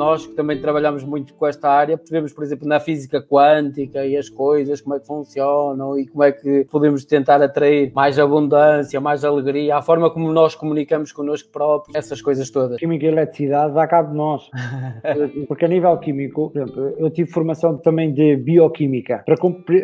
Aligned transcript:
nós 0.00 0.26
que 0.26 0.32
também 0.32 0.58
trabalhamos 0.58 1.04
muito 1.04 1.34
com 1.34 1.46
esta 1.46 1.68
área, 1.68 1.98
percebemos, 1.98 2.32
por 2.32 2.42
exemplo, 2.42 2.66
na 2.66 2.80
física 2.80 3.20
quântica 3.20 4.06
e 4.06 4.16
as 4.16 4.30
coisas, 4.30 4.80
como 4.80 4.96
é 4.96 4.98
que 4.98 5.06
funcionam 5.06 5.98
e 5.98 6.06
como 6.06 6.24
é 6.24 6.32
que 6.32 6.66
podemos 6.70 7.04
tentar 7.04 7.42
atrair 7.42 7.92
mais 7.94 8.18
abundância, 8.18 8.98
mais 8.98 9.26
alegria, 9.26 9.76
a 9.76 9.82
forma 9.82 10.10
como 10.10 10.32
nós 10.32 10.54
comunicamos 10.54 11.12
connosco 11.12 11.50
próprios, 11.52 11.94
essas 11.94 12.22
coisas 12.22 12.48
todas. 12.48 12.78
Química 12.78 13.04
e 13.04 13.08
eletricidade 13.08 13.74
dá 13.74 13.86
cabo 13.86 14.12
de 14.12 14.16
nós. 14.16 14.48
porque 15.46 15.66
a 15.66 15.68
nível 15.68 15.94
químico, 15.98 16.48
por 16.50 16.62
exemplo, 16.62 16.94
eu 16.96 17.10
tive 17.10 17.30
formação 17.30 17.76
também 17.76 18.10
de 18.10 18.36
bioquímica 18.36 19.22
para, 19.26 19.36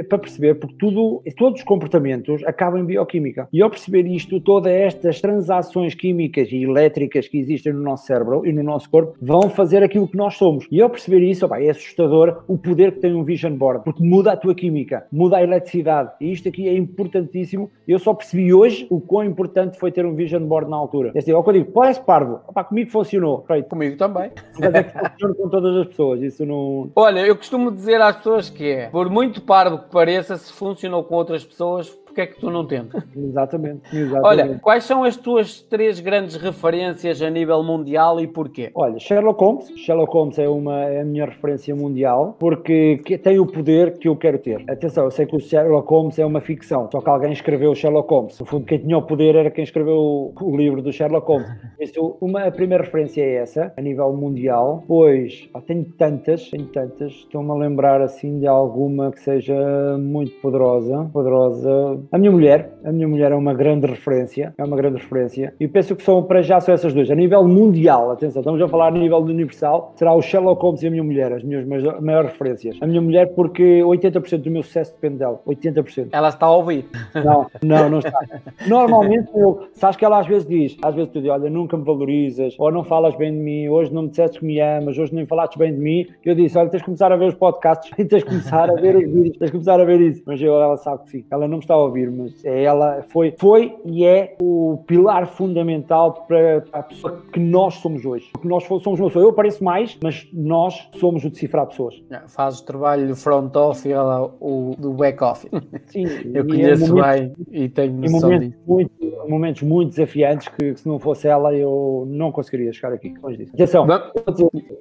para 0.09 0.19
perceber, 0.19 0.55
porque 0.55 0.77
tudo, 0.79 1.23
todos 1.37 1.61
os 1.61 1.65
comportamentos 1.67 2.43
acabam 2.45 2.81
em 2.81 2.87
bioquímica. 2.87 3.49
E 3.53 3.61
ao 3.61 3.69
perceber 3.69 4.07
isto, 4.07 4.41
todas 4.41 4.73
estas 4.73 5.21
transações 5.21 5.95
químicas 5.95 6.51
e 6.51 6.63
elétricas 6.63 7.29
que 7.29 7.37
existem 7.39 7.75
no 7.75 7.83
nosso 7.83 8.07
cérebro 8.07 8.47
e 8.47 8.53
no 8.53 8.63
nosso 8.63 8.89
corpo 8.89 9.15
vão 9.21 9.51
fazer 9.51 9.83
aquilo 9.83 10.06
que 10.07 10.17
nós 10.17 10.35
somos. 10.37 10.67
E 10.71 10.81
ao 10.81 10.91
perceber 10.91 11.21
isso, 11.21 11.45
opa, 11.47 11.61
é 11.61 11.71
assustador 11.71 12.43
o 12.49 12.59
poder 12.59 12.93
que 12.93 13.01
tem 13.01 13.15
um 13.15 13.25
vision 13.25 13.55
board, 13.55 13.85
porque 13.85 14.03
muda 14.03 14.33
a 14.33 14.37
tua 14.37 14.55
química, 14.55 15.07
muda 15.13 15.37
a 15.37 15.43
eletricidade. 15.43 16.11
E 16.21 16.33
isto 16.33 16.49
aqui 16.49 16.69
é 16.69 16.77
importantíssimo. 16.77 17.71
Eu 17.87 17.99
só 17.99 18.15
percebi 18.15 18.53
hoje 18.53 18.87
o 18.91 19.01
quão 19.01 19.25
importante 19.25 19.79
foi 19.79 19.93
ter 19.93 20.05
um 20.05 20.15
vision 20.15 20.45
board 20.45 20.71
na 20.71 20.77
altura. 20.77 21.13
É 21.15 21.19
assim, 21.19 21.31
eu 21.31 21.45
digo, 21.53 21.73
parece 21.73 22.01
parvo, 22.01 22.41
opa, 22.47 22.65
comigo 22.65 22.91
funcionou. 22.91 23.45
Feito. 23.47 23.69
Comigo 23.69 23.97
também. 23.97 24.31
Mas 24.59 24.75
é 24.75 24.83
que 24.83 24.93
funciona 24.99 25.35
com 25.35 25.49
todas 25.49 25.77
as 25.77 25.87
pessoas. 25.87 26.23
Isso 26.23 26.47
não. 26.47 26.91
Olha, 26.95 27.21
eu 27.21 27.37
costumo 27.37 27.71
dizer 27.71 28.01
às 28.01 28.17
pessoas 28.17 28.51
que 28.51 28.69
é, 28.71 28.89
por 28.89 29.11
muito 29.11 29.43
parvo 29.43 29.79
que 29.79 29.91
pareça, 29.91 30.37
se 30.37 30.53
funcionou 30.53 31.05
com 31.05 31.15
outras 31.15 31.45
pessoas, 31.45 31.97
porque 32.17 32.23
é 32.23 32.27
que 32.29 32.41
tu 32.41 32.51
não 32.51 32.67
tentas? 32.67 33.05
Exatamente, 33.15 33.95
exatamente. 33.95 34.25
Olha, 34.25 34.59
quais 34.63 34.85
são 34.85 35.05
as 35.05 35.19
tuas 35.19 35.61
três 35.61 36.01
grandes 36.01 36.37
referências 36.37 37.21
a 37.21 37.29
nível 37.29 37.63
mundial 37.63 38.19
e 38.19 38.27
porquê? 38.27 38.71
Olha, 38.75 38.99
Sherlock 38.99 39.39
Holmes. 39.39 39.69
Sherlock 39.77 40.11
Holmes 40.15 40.39
é, 40.39 40.49
uma, 40.49 40.85
é 40.85 41.03
a 41.03 41.05
minha 41.05 41.27
referência 41.27 41.77
mundial 41.77 42.35
porque 42.41 43.03
tem 43.23 43.39
o 43.39 43.45
poder 43.45 43.99
que 43.99 44.09
eu 44.09 44.17
quero 44.17 44.39
ter. 44.39 44.65
Atenção, 44.67 45.05
eu 45.05 45.11
sei 45.11 45.27
que 45.27 45.37
o 45.37 45.41
Sherlock 45.41 45.87
Holmes 45.91 46.19
é 46.19 46.25
uma 46.25 46.41
ficção, 46.41 46.89
só 46.91 47.03
que 47.03 47.11
alguém 47.11 47.33
escreveu 47.33 47.75
Sherlock 47.75 48.09
Holmes. 48.09 48.41
No 48.41 48.47
fundo, 48.47 48.65
quem 48.65 48.79
tinha 48.79 48.97
o 48.97 49.03
poder 49.03 49.35
era 49.35 49.51
quem 49.51 49.65
escreveu 49.65 50.33
o, 50.41 50.57
livro 50.57 50.81
do 50.81 50.91
Sherlock 50.91 51.29
Holmes. 51.29 51.51
Isso, 51.79 52.17
uma, 52.19 52.45
a 52.45 52.51
primeira 52.51 52.85
referência 52.85 53.23
é 53.23 53.35
essa, 53.35 53.75
a 53.77 53.83
nível 53.83 54.11
mundial. 54.15 54.83
Pois, 54.89 55.51
ó, 55.53 55.61
tenho 55.61 55.85
tantas, 55.99 56.49
tenho 56.49 56.65
tantas. 56.69 57.13
Estou-me 57.13 57.51
a 57.51 57.55
lembrar 57.55 58.01
assim 58.01 58.39
de 58.39 58.47
alguma 58.47 59.13
que 59.13 59.21
seja 59.21 59.99
muito 59.99 60.33
poderosa. 60.41 61.11
Poderosa 61.13 62.06
a 62.11 62.19
minha 62.19 62.31
mulher, 62.31 62.73
a 62.85 62.93
minha 62.93 63.09
mulher 63.09 63.33
é 63.33 63.35
uma 63.35 63.55
grande 63.55 63.87
referência, 63.87 64.55
é 64.57 64.65
uma 64.65 64.77
grande 64.77 64.97
referência, 64.97 65.55
e 65.59 65.67
penso 65.67 65.97
que 65.97 66.03
são, 66.03 66.23
para 66.23 66.43
já, 66.43 66.61
são 66.61 66.75
essas 66.75 66.93
duas. 66.93 67.11
A 67.11 67.15
nível 67.15 67.47
mundial, 67.47 68.11
atenção, 68.11 68.41
estamos 68.41 68.61
a 68.61 68.69
falar 68.69 68.89
a 68.89 68.91
nível 68.91 69.19
universal, 69.19 69.93
será 69.97 70.15
o 70.15 70.23
Sherlock 70.23 70.63
Holmes 70.63 70.83
e 70.83 70.87
a 70.87 70.91
minha 70.91 71.05
mulher, 71.05 71.33
as 71.33 71.43
minhas 71.43 71.67
maiores 72.01 72.31
referências. 72.31 72.77
A 72.81 72.87
minha 72.87 73.01
mulher, 73.01 73.35
porque 73.35 73.81
80% 73.81 74.39
do 74.39 74.51
meu 74.51 74.63
sucesso 74.63 74.95
depende 74.95 75.19
dela, 75.19 75.41
80%. 75.47 76.09
Ela 76.13 76.29
está 76.29 76.47
a 76.47 76.55
ouvir? 76.55 76.87
Não, 77.15 77.47
não, 77.63 77.91
não 77.91 77.99
está. 77.99 78.19
Normalmente, 78.67 79.31
eu, 79.35 79.69
sabes 79.75 79.97
que 79.97 80.05
ela 80.05 80.21
às 80.21 80.27
vezes 80.27 80.47
diz, 80.47 80.77
às 80.83 80.95
vezes 80.95 81.11
tu 81.11 81.21
dizes, 81.21 81.31
olha, 81.31 81.51
nunca 81.51 81.77
me 81.77 81.85
valorizas, 81.85 82.55
ou 82.59 82.71
não 82.71 82.85
falas 82.85 83.15
bem 83.17 83.33
de 83.33 83.39
mim, 83.39 83.69
hoje 83.69 83.93
não 83.93 84.03
me 84.03 84.09
disseste 84.09 84.41
que 84.41 84.45
me 84.45 84.61
amas, 84.61 84.99
hoje 84.99 85.15
nem 85.15 85.27
falaste 85.27 85.59
bem 85.59 85.73
de 85.73 85.81
mim. 85.81 86.07
Eu 86.25 86.35
disse, 86.35 86.57
olha, 86.57 86.69
tens 86.69 86.79
de 86.79 86.85
começar 86.85 87.13
a 87.13 87.17
ver 87.17 87.27
os 87.27 87.35
podcasts, 87.35 87.91
tens 87.97 88.09
de 88.09 88.25
começar 88.25 88.71
a 88.71 88.75
ver 88.75 88.97
os 88.97 89.05
vídeos, 89.05 89.37
tens 89.39 89.47
de 89.47 89.53
começar 89.53 89.81
a 89.81 89.85
ver 89.85 90.01
isso. 90.01 90.23
Mas 90.27 90.41
eu, 90.41 90.55
ela 90.55 90.77
sabe 90.77 91.05
que 91.05 91.11
sim, 91.11 91.25
ela 91.31 91.49
não 91.49 91.59
me 91.59 91.65
está 91.65 91.75
a 91.75 91.79
ouvir 91.79 91.96
ouvir, 91.97 92.11
mas 92.11 92.45
é 92.45 92.65
ela 92.65 93.03
foi, 93.09 93.35
foi 93.39 93.77
e 93.85 94.05
é 94.05 94.37
o 94.41 94.83
pilar 94.87 95.27
fundamental 95.27 96.27
para 96.29 96.65
a 96.73 96.83
pessoa 96.83 97.23
que 97.33 97.41
nós 97.41 97.75
somos 97.75 98.05
hoje. 98.05 98.29
Porque 98.33 98.49
nós 98.49 98.65
somos 98.65 99.01
uma 99.01 99.07
pessoa. 99.09 99.25
Eu 99.25 99.31
apareço 99.31 99.65
mais, 99.65 99.99
mas 100.03 100.29
nós 100.33 100.89
somos 100.97 101.25
o 101.25 101.31
decifrar 101.31 101.67
pessoas. 101.67 102.03
Faz 102.29 102.61
o 102.61 102.67
trabalho 102.67 103.09
do 103.09 103.17
front 103.17 103.55
office, 103.57 103.87
ela, 103.87 104.31
o 104.41 104.75
do 104.79 104.93
back 104.93 105.23
office. 105.23 105.51
Sim, 105.87 106.05
eu 106.35 106.43
é 106.43 106.47
conheço 106.47 106.85
é 106.85 106.89
momentos, 106.89 107.47
bem 107.49 107.65
e 107.65 107.69
tenho 107.69 107.93
noção 107.95 108.21
momentos 108.31 108.49
disso. 108.49 108.63
Muito, 108.67 109.29
momentos 109.29 109.63
muito 109.63 109.91
desafiantes 109.91 110.49
que, 110.49 110.75
que, 110.75 110.81
se 110.81 110.89
não 110.89 110.99
fosse 110.99 111.29
ela 111.29 111.55
eu 111.55 112.05
não 112.09 112.31
conseguiria 112.31 112.73
chegar 112.73 112.93
aqui 112.93 113.11
depois 113.11 113.37
disso. 113.37 113.53
Atenção, 113.55 113.87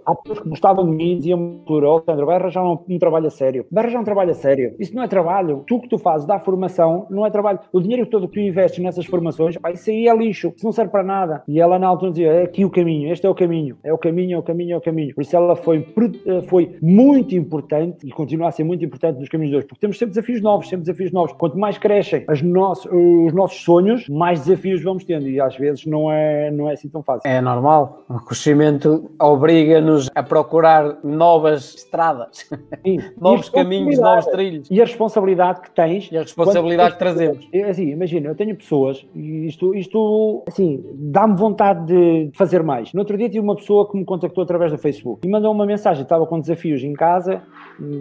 há 0.05 0.15
pessoas 0.15 0.39
que 0.39 0.49
gostavam 0.49 0.89
de 0.89 0.95
mim 0.95 1.13
e 1.13 1.15
diziam 1.17 1.61
por 1.65 1.83
Alexandre, 1.83 2.25
vai 2.25 2.35
arranjar 2.35 2.63
um, 2.63 2.77
um 2.89 2.99
trabalho 2.99 3.27
a 3.27 3.29
sério. 3.29 3.65
Vai 3.71 3.83
arranjar 3.83 4.01
um 4.01 4.03
trabalho 4.03 4.31
a 4.31 4.33
sério. 4.33 4.75
Isso 4.79 4.95
não 4.95 5.03
é 5.03 5.07
trabalho. 5.07 5.63
Tu 5.67 5.79
que 5.79 5.89
tu 5.89 5.97
fazes 5.97 6.25
dá 6.25 6.39
formação 6.39 7.04
não 7.09 7.25
é 7.25 7.29
trabalho. 7.29 7.59
O 7.71 7.81
dinheiro 7.81 8.05
todo 8.05 8.27
que 8.27 8.35
tu 8.35 8.39
investes 8.39 8.83
nessas 8.83 9.05
formações, 9.05 9.57
pá, 9.57 9.71
isso 9.71 9.89
aí 9.89 10.07
é 10.07 10.15
lixo, 10.15 10.53
isso 10.55 10.65
não 10.65 10.71
serve 10.71 10.91
para 10.91 11.03
nada. 11.03 11.43
E 11.47 11.59
ela 11.59 11.77
na 11.77 11.87
altura 11.87 12.11
dizia, 12.11 12.31
é 12.31 12.43
aqui 12.43 12.63
o 12.65 12.69
caminho, 12.69 13.11
este 13.11 13.25
é 13.25 13.29
o 13.29 13.35
caminho, 13.35 13.77
é 13.83 13.93
o 13.93 13.97
caminho, 13.97 14.35
é 14.35 14.37
o 14.37 14.43
caminho, 14.43 14.73
é 14.73 14.77
o 14.77 14.81
caminho. 14.81 15.15
Por 15.15 15.21
isso 15.21 15.35
ela 15.35 15.55
foi, 15.55 15.87
eh, 16.25 16.41
foi 16.43 16.77
muito 16.81 17.35
importante 17.35 18.07
e 18.07 18.11
continua 18.11 18.49
a 18.49 18.51
ser 18.51 18.63
muito 18.63 18.83
importante 18.83 19.19
nos 19.19 19.29
caminhos 19.29 19.51
de 19.51 19.57
hoje, 19.57 19.67
porque 19.67 19.81
temos 19.81 19.97
sempre 19.97 20.13
desafios 20.15 20.41
novos, 20.41 20.67
sempre 20.67 20.85
desafios 20.85 21.11
novos. 21.11 21.33
Quanto 21.33 21.57
mais 21.57 21.77
crescem 21.77 22.25
nosso, 22.43 22.89
os 22.89 23.33
nossos 23.33 23.61
sonhos, 23.61 24.07
mais 24.09 24.45
desafios 24.45 24.81
vamos 24.81 25.03
tendo 25.03 25.27
e 25.27 25.39
às 25.39 25.55
vezes 25.55 25.85
não 25.85 26.11
é, 26.11 26.51
não 26.51 26.69
é 26.69 26.73
assim 26.73 26.89
tão 26.89 27.03
fácil. 27.03 27.29
É 27.29 27.41
normal. 27.41 28.03
O 28.09 28.19
crescimento 28.19 29.11
obriga-nos 29.19 30.09
a 30.13 30.23
procurar 30.23 30.99
novas 31.03 31.75
estradas, 31.75 32.49
novos 33.19 33.49
caminhos, 33.49 33.99
novos 33.99 34.25
trilhos. 34.27 34.69
E 34.69 34.81
a 34.81 34.85
responsabilidade 34.85 35.61
que 35.61 35.71
tens. 35.71 36.09
E 36.11 36.17
a 36.17 36.21
responsabilidade 36.21 36.84
que 36.91 36.99
trazemos. 36.99 37.47
É, 37.51 37.63
assim, 37.63 37.89
imagina, 37.89 38.29
eu 38.29 38.35
tenho 38.35 38.55
pessoas 38.55 39.05
e 39.15 39.47
isto, 39.47 39.73
isto 39.75 40.43
assim, 40.47 40.83
dá-me 40.93 41.35
vontade 41.35 41.85
de 41.85 42.31
fazer 42.33 42.63
mais. 42.63 42.93
No 42.93 42.99
outro 43.01 43.17
dia 43.17 43.29
tive 43.29 43.41
uma 43.41 43.55
pessoa 43.55 43.89
que 43.89 43.97
me 43.97 44.05
contactou 44.05 44.43
através 44.43 44.71
do 44.71 44.77
Facebook 44.77 45.25
e 45.25 45.29
mandou 45.29 45.51
uma 45.51 45.65
mensagem, 45.65 46.03
estava 46.03 46.25
com 46.25 46.39
desafios 46.39 46.83
em 46.83 46.93
casa, 46.93 47.41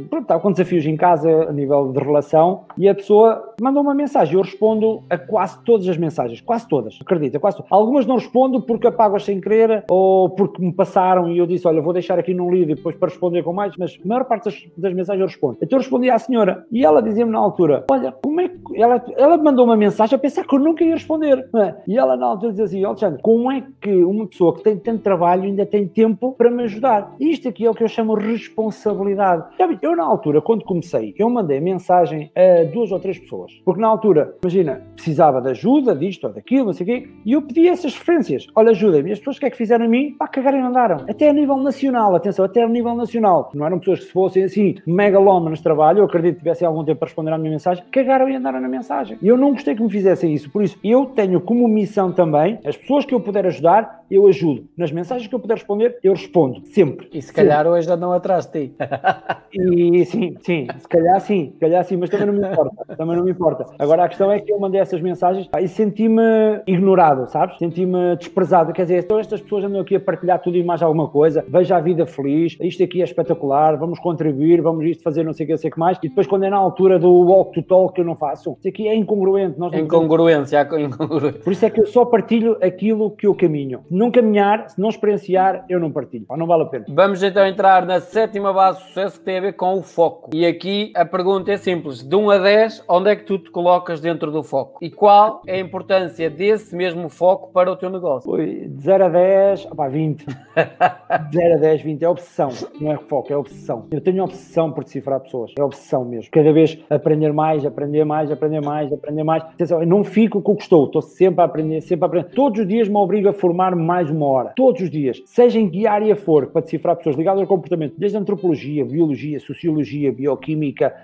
pronto, 0.08 0.22
estava 0.22 0.40
com 0.40 0.50
desafios 0.50 0.86
em 0.86 0.96
casa 0.96 1.48
a 1.48 1.52
nível 1.52 1.92
de 1.92 1.98
relação 1.98 2.64
e 2.76 2.88
a 2.88 2.94
pessoa 2.94 3.54
mandou 3.60 3.82
uma 3.82 3.94
mensagem. 3.94 4.34
Eu 4.34 4.42
respondo 4.42 5.02
a 5.08 5.18
quase 5.18 5.62
todas 5.64 5.88
as 5.88 5.96
mensagens, 5.96 6.40
quase 6.40 6.68
todas, 6.68 6.98
acredita, 7.00 7.38
quase 7.38 7.56
todas. 7.56 7.70
Algumas 7.70 8.06
não 8.06 8.16
respondo 8.16 8.60
porque 8.62 8.86
apago-as 8.86 9.24
sem 9.24 9.40
querer 9.40 9.84
ou 9.88 10.30
porque 10.30 10.62
me 10.62 10.72
passaram 10.72 11.30
e 11.30 11.38
eu 11.38 11.46
disse, 11.46 11.66
olha, 11.66 11.80
vou 11.80 11.92
deixar 11.92 12.18
aqui 12.18 12.34
num 12.34 12.50
lido 12.50 12.72
e 12.72 12.74
depois 12.74 12.96
para 12.96 13.08
responder 13.08 13.42
com 13.42 13.52
mais, 13.52 13.76
mas 13.76 13.98
a 14.02 14.08
maior 14.08 14.24
parte 14.24 14.44
das, 14.44 14.62
das 14.76 14.94
mensagens 14.94 15.20
eu 15.20 15.26
respondo. 15.26 15.58
Então 15.60 15.76
eu 15.76 15.82
respondi 15.82 16.10
à 16.10 16.18
senhora 16.18 16.64
e 16.70 16.84
ela 16.84 17.02
dizia-me 17.02 17.30
na 17.30 17.38
altura, 17.38 17.84
olha, 17.90 18.12
como 18.22 18.40
é 18.40 18.48
que 18.48 18.73
ela, 18.76 19.04
ela 19.16 19.36
mandou 19.36 19.64
uma 19.64 19.76
mensagem 19.76 20.16
a 20.16 20.18
pensar 20.18 20.44
que 20.44 20.54
eu 20.54 20.58
nunca 20.58 20.84
ia 20.84 20.94
responder. 20.94 21.48
É? 21.56 21.74
E 21.86 21.98
ela 21.98 22.16
na 22.16 22.26
altura 22.26 22.52
dizia 22.52 22.64
assim, 22.64 22.84
Alexandre, 22.84 23.22
como 23.22 23.50
é 23.50 23.62
que 23.80 24.04
uma 24.04 24.26
pessoa 24.26 24.54
que 24.54 24.62
tem 24.62 24.76
tanto 24.76 25.02
trabalho 25.02 25.44
ainda 25.44 25.66
tem 25.66 25.86
tempo 25.86 26.32
para 26.32 26.50
me 26.50 26.64
ajudar? 26.64 27.14
Isto 27.18 27.48
aqui 27.48 27.66
é 27.66 27.70
o 27.70 27.74
que 27.74 27.82
eu 27.82 27.88
chamo 27.88 28.14
responsabilidade. 28.14 29.44
Eu 29.82 29.96
na 29.96 30.04
altura, 30.04 30.40
quando 30.40 30.64
comecei, 30.64 31.14
eu 31.18 31.28
mandei 31.28 31.60
mensagem 31.60 32.30
a 32.34 32.64
duas 32.64 32.90
ou 32.90 33.00
três 33.00 33.18
pessoas. 33.18 33.52
Porque 33.64 33.80
na 33.80 33.88
altura, 33.88 34.36
imagina, 34.42 34.82
precisava 34.94 35.40
de 35.40 35.50
ajuda, 35.50 35.94
disto 35.94 36.26
ou 36.26 36.32
daquilo, 36.32 36.66
não 36.66 36.72
sei 36.72 36.84
o 36.84 36.86
quê, 36.86 37.08
e 37.24 37.32
eu 37.32 37.42
pedi 37.42 37.68
essas 37.68 37.94
referências. 37.94 38.46
Olha, 38.54 38.70
ajudem-me. 38.70 39.12
As 39.12 39.18
pessoas 39.18 39.38
que 39.38 39.46
é 39.46 39.50
que 39.50 39.56
fizeram 39.56 39.84
a 39.84 39.88
mim, 39.88 40.14
pá, 40.18 40.30
e 40.34 40.58
andaram. 40.58 41.04
Até 41.08 41.28
a 41.28 41.32
nível 41.32 41.56
nacional, 41.56 42.14
atenção, 42.14 42.44
até 42.44 42.62
a 42.62 42.68
nível 42.68 42.94
nacional. 42.94 43.50
Não 43.54 43.66
eram 43.66 43.78
pessoas 43.78 44.00
que 44.00 44.06
se 44.06 44.12
fossem 44.12 44.44
assim, 44.44 44.74
megalómanas 44.86 45.58
de 45.58 45.64
trabalho, 45.64 46.00
eu 46.00 46.04
acredito 46.04 46.34
que 46.34 46.40
tivessem 46.40 46.66
algum 46.66 46.84
tempo 46.84 47.00
para 47.00 47.06
responder 47.06 47.32
à 47.32 47.38
minha 47.38 47.50
mensagem, 47.50 47.84
cagaram 47.90 48.28
e 48.28 48.36
andaram 48.36 48.63
na 48.64 48.68
mensagem. 48.68 49.18
E 49.22 49.28
eu 49.28 49.36
não 49.36 49.52
gostei 49.52 49.74
que 49.74 49.82
me 49.82 49.90
fizessem 49.90 50.32
isso. 50.32 50.50
Por 50.50 50.62
isso, 50.62 50.78
eu 50.82 51.06
tenho 51.06 51.40
como 51.40 51.68
missão 51.68 52.10
também, 52.10 52.58
as 52.64 52.76
pessoas 52.76 53.04
que 53.04 53.14
eu 53.14 53.20
puder 53.20 53.46
ajudar, 53.46 54.03
eu 54.10 54.26
ajudo. 54.26 54.66
Nas 54.76 54.90
mensagens 54.90 55.26
que 55.28 55.34
eu 55.34 55.40
puder 55.40 55.54
responder, 55.54 55.98
eu 56.02 56.12
respondo. 56.12 56.62
Sempre. 56.66 57.08
E 57.12 57.20
se 57.20 57.32
calhar 57.32 57.58
sempre. 57.64 57.70
hoje 57.70 57.96
não 57.96 58.12
atrás 58.12 58.46
de 58.46 58.68
ti. 58.68 58.74
E 59.56 60.04
sim, 60.06 60.34
sim. 60.40 60.66
Se 60.78 60.88
calhar 60.88 61.20
sim. 61.20 61.52
Se 61.52 61.60
calhar 61.60 61.84
sim, 61.84 61.96
mas 61.96 62.10
também 62.10 62.26
não 62.26 62.34
me 62.34 62.48
importa. 62.48 62.96
Também 62.96 63.16
não 63.16 63.24
me 63.24 63.30
importa. 63.30 63.66
Agora, 63.78 64.04
a 64.04 64.08
questão 64.08 64.32
é 64.32 64.40
que 64.40 64.52
eu 64.52 64.58
mandei 64.58 64.80
essas 64.80 65.00
mensagens 65.00 65.48
e 65.60 65.68
senti-me 65.68 66.22
ignorado, 66.66 67.30
sabes? 67.30 67.56
Senti-me 67.58 68.16
desprezado. 68.16 68.72
Quer 68.72 68.82
dizer, 68.82 69.04
então 69.04 69.18
estas 69.18 69.40
pessoas 69.40 69.64
andam 69.64 69.80
aqui 69.80 69.94
a 69.94 70.00
partilhar 70.00 70.40
tudo 70.40 70.56
e 70.56 70.64
mais 70.64 70.82
alguma 70.82 71.08
coisa. 71.08 71.44
Veja 71.46 71.76
a 71.76 71.80
vida 71.80 72.04
feliz. 72.04 72.56
Isto 72.60 72.82
aqui 72.82 73.00
é 73.00 73.04
espetacular. 73.04 73.76
Vamos 73.76 74.00
contribuir. 74.00 74.60
Vamos 74.60 74.84
isto 74.86 75.04
fazer 75.04 75.22
não 75.22 75.32
sei 75.32 75.46
o 75.46 75.48
que, 75.48 75.56
sei 75.56 75.70
que 75.70 75.78
mais. 75.78 75.98
E 76.02 76.08
depois, 76.08 76.26
quando 76.26 76.44
é 76.44 76.50
na 76.50 76.56
altura 76.56 76.98
do 76.98 77.10
walk 77.10 77.54
to 77.54 77.62
talk, 77.62 77.96
eu 77.98 78.04
não 78.04 78.16
faço. 78.16 78.54
Isto 78.56 78.68
aqui 78.68 78.88
é 78.88 78.94
incongruente. 78.94 79.58
Nós 79.58 79.72
incongruência, 79.72 80.60
incongruência. 80.78 81.40
Por 81.40 81.52
isso 81.52 81.64
é 81.64 81.70
que 81.70 81.80
eu 81.80 81.86
só 81.86 82.04
partilho 82.04 82.56
aquilo 82.60 83.10
que 83.12 83.26
eu 83.26 83.34
caminho. 83.34 83.84
Não 83.94 84.10
caminhar, 84.10 84.70
se 84.70 84.80
não 84.80 84.88
experienciar, 84.88 85.64
eu 85.68 85.78
não 85.78 85.88
partilho. 85.88 86.26
Não 86.36 86.48
vale 86.48 86.64
a 86.64 86.66
pena. 86.66 86.84
Vamos 86.88 87.22
então 87.22 87.46
entrar 87.46 87.86
na 87.86 88.00
sétima 88.00 88.52
base 88.52 88.80
de 88.80 88.86
sucesso 88.88 89.20
que 89.20 89.24
tem 89.24 89.38
a 89.38 89.40
ver 89.40 89.52
com 89.52 89.78
o 89.78 89.82
foco. 89.84 90.30
E 90.34 90.44
aqui 90.44 90.92
a 90.96 91.04
pergunta 91.04 91.52
é 91.52 91.56
simples: 91.56 92.02
de 92.02 92.16
1 92.16 92.30
a 92.30 92.38
10, 92.38 92.84
onde 92.88 93.10
é 93.10 93.14
que 93.14 93.22
tu 93.22 93.38
te 93.38 93.52
colocas 93.52 94.00
dentro 94.00 94.32
do 94.32 94.42
foco? 94.42 94.84
E 94.84 94.90
qual 94.90 95.42
é 95.46 95.54
a 95.54 95.60
importância 95.60 96.28
desse 96.28 96.74
mesmo 96.74 97.08
foco 97.08 97.52
para 97.52 97.70
o 97.70 97.76
teu 97.76 97.88
negócio? 97.88 98.28
Oi, 98.32 98.66
de 98.68 98.82
0 98.82 99.04
a 99.04 99.08
10, 99.10 99.66
opá, 99.66 99.86
20. 99.86 100.26
de 101.30 101.38
0 101.38 101.54
a 101.54 101.58
10, 101.58 101.82
20 101.82 102.02
é 102.02 102.08
obsessão. 102.08 102.48
Não 102.80 102.90
é 102.90 102.96
foco, 102.96 103.32
é 103.32 103.36
obsessão. 103.36 103.86
Eu 103.92 104.00
tenho 104.00 104.24
obsessão 104.24 104.72
por 104.72 104.82
decifrar 104.82 105.20
pessoas. 105.20 105.52
É 105.56 105.62
obsessão 105.62 106.04
mesmo. 106.04 106.32
Cada 106.32 106.52
vez 106.52 106.76
aprender 106.90 107.32
mais, 107.32 107.64
aprender 107.64 108.04
mais, 108.04 108.28
aprender 108.32 108.60
mais, 108.60 108.92
aprender 108.92 109.22
mais. 109.22 109.44
Atenção, 109.44 109.80
eu 109.80 109.86
não 109.86 110.02
fico 110.02 110.42
com 110.42 110.50
o 110.50 110.56
que 110.56 110.62
estou. 110.62 110.86
Estou 110.86 111.00
sempre 111.00 111.42
a 111.42 111.44
aprender, 111.44 111.80
sempre 111.80 112.04
a 112.04 112.08
aprender. 112.08 112.30
Todos 112.34 112.58
os 112.58 112.66
dias 112.66 112.88
me 112.88 112.96
obrigo 112.96 113.28
a 113.28 113.32
formar 113.32 113.83
mais 113.84 114.10
uma 114.10 114.26
hora, 114.26 114.52
todos 114.56 114.80
os 114.80 114.90
dias, 114.90 115.22
seja 115.26 115.58
em 115.58 115.68
que 115.68 115.86
área 115.86 116.16
for, 116.16 116.46
para 116.46 116.62
decifrar 116.62 116.96
pessoas 116.96 117.16
ligadas 117.16 117.40
ao 117.40 117.46
comportamento, 117.46 117.94
desde 117.96 118.16
antropologia, 118.16 118.84
biologia, 118.84 119.38
sociologia, 119.38 120.10
bioquímica, 120.10 120.94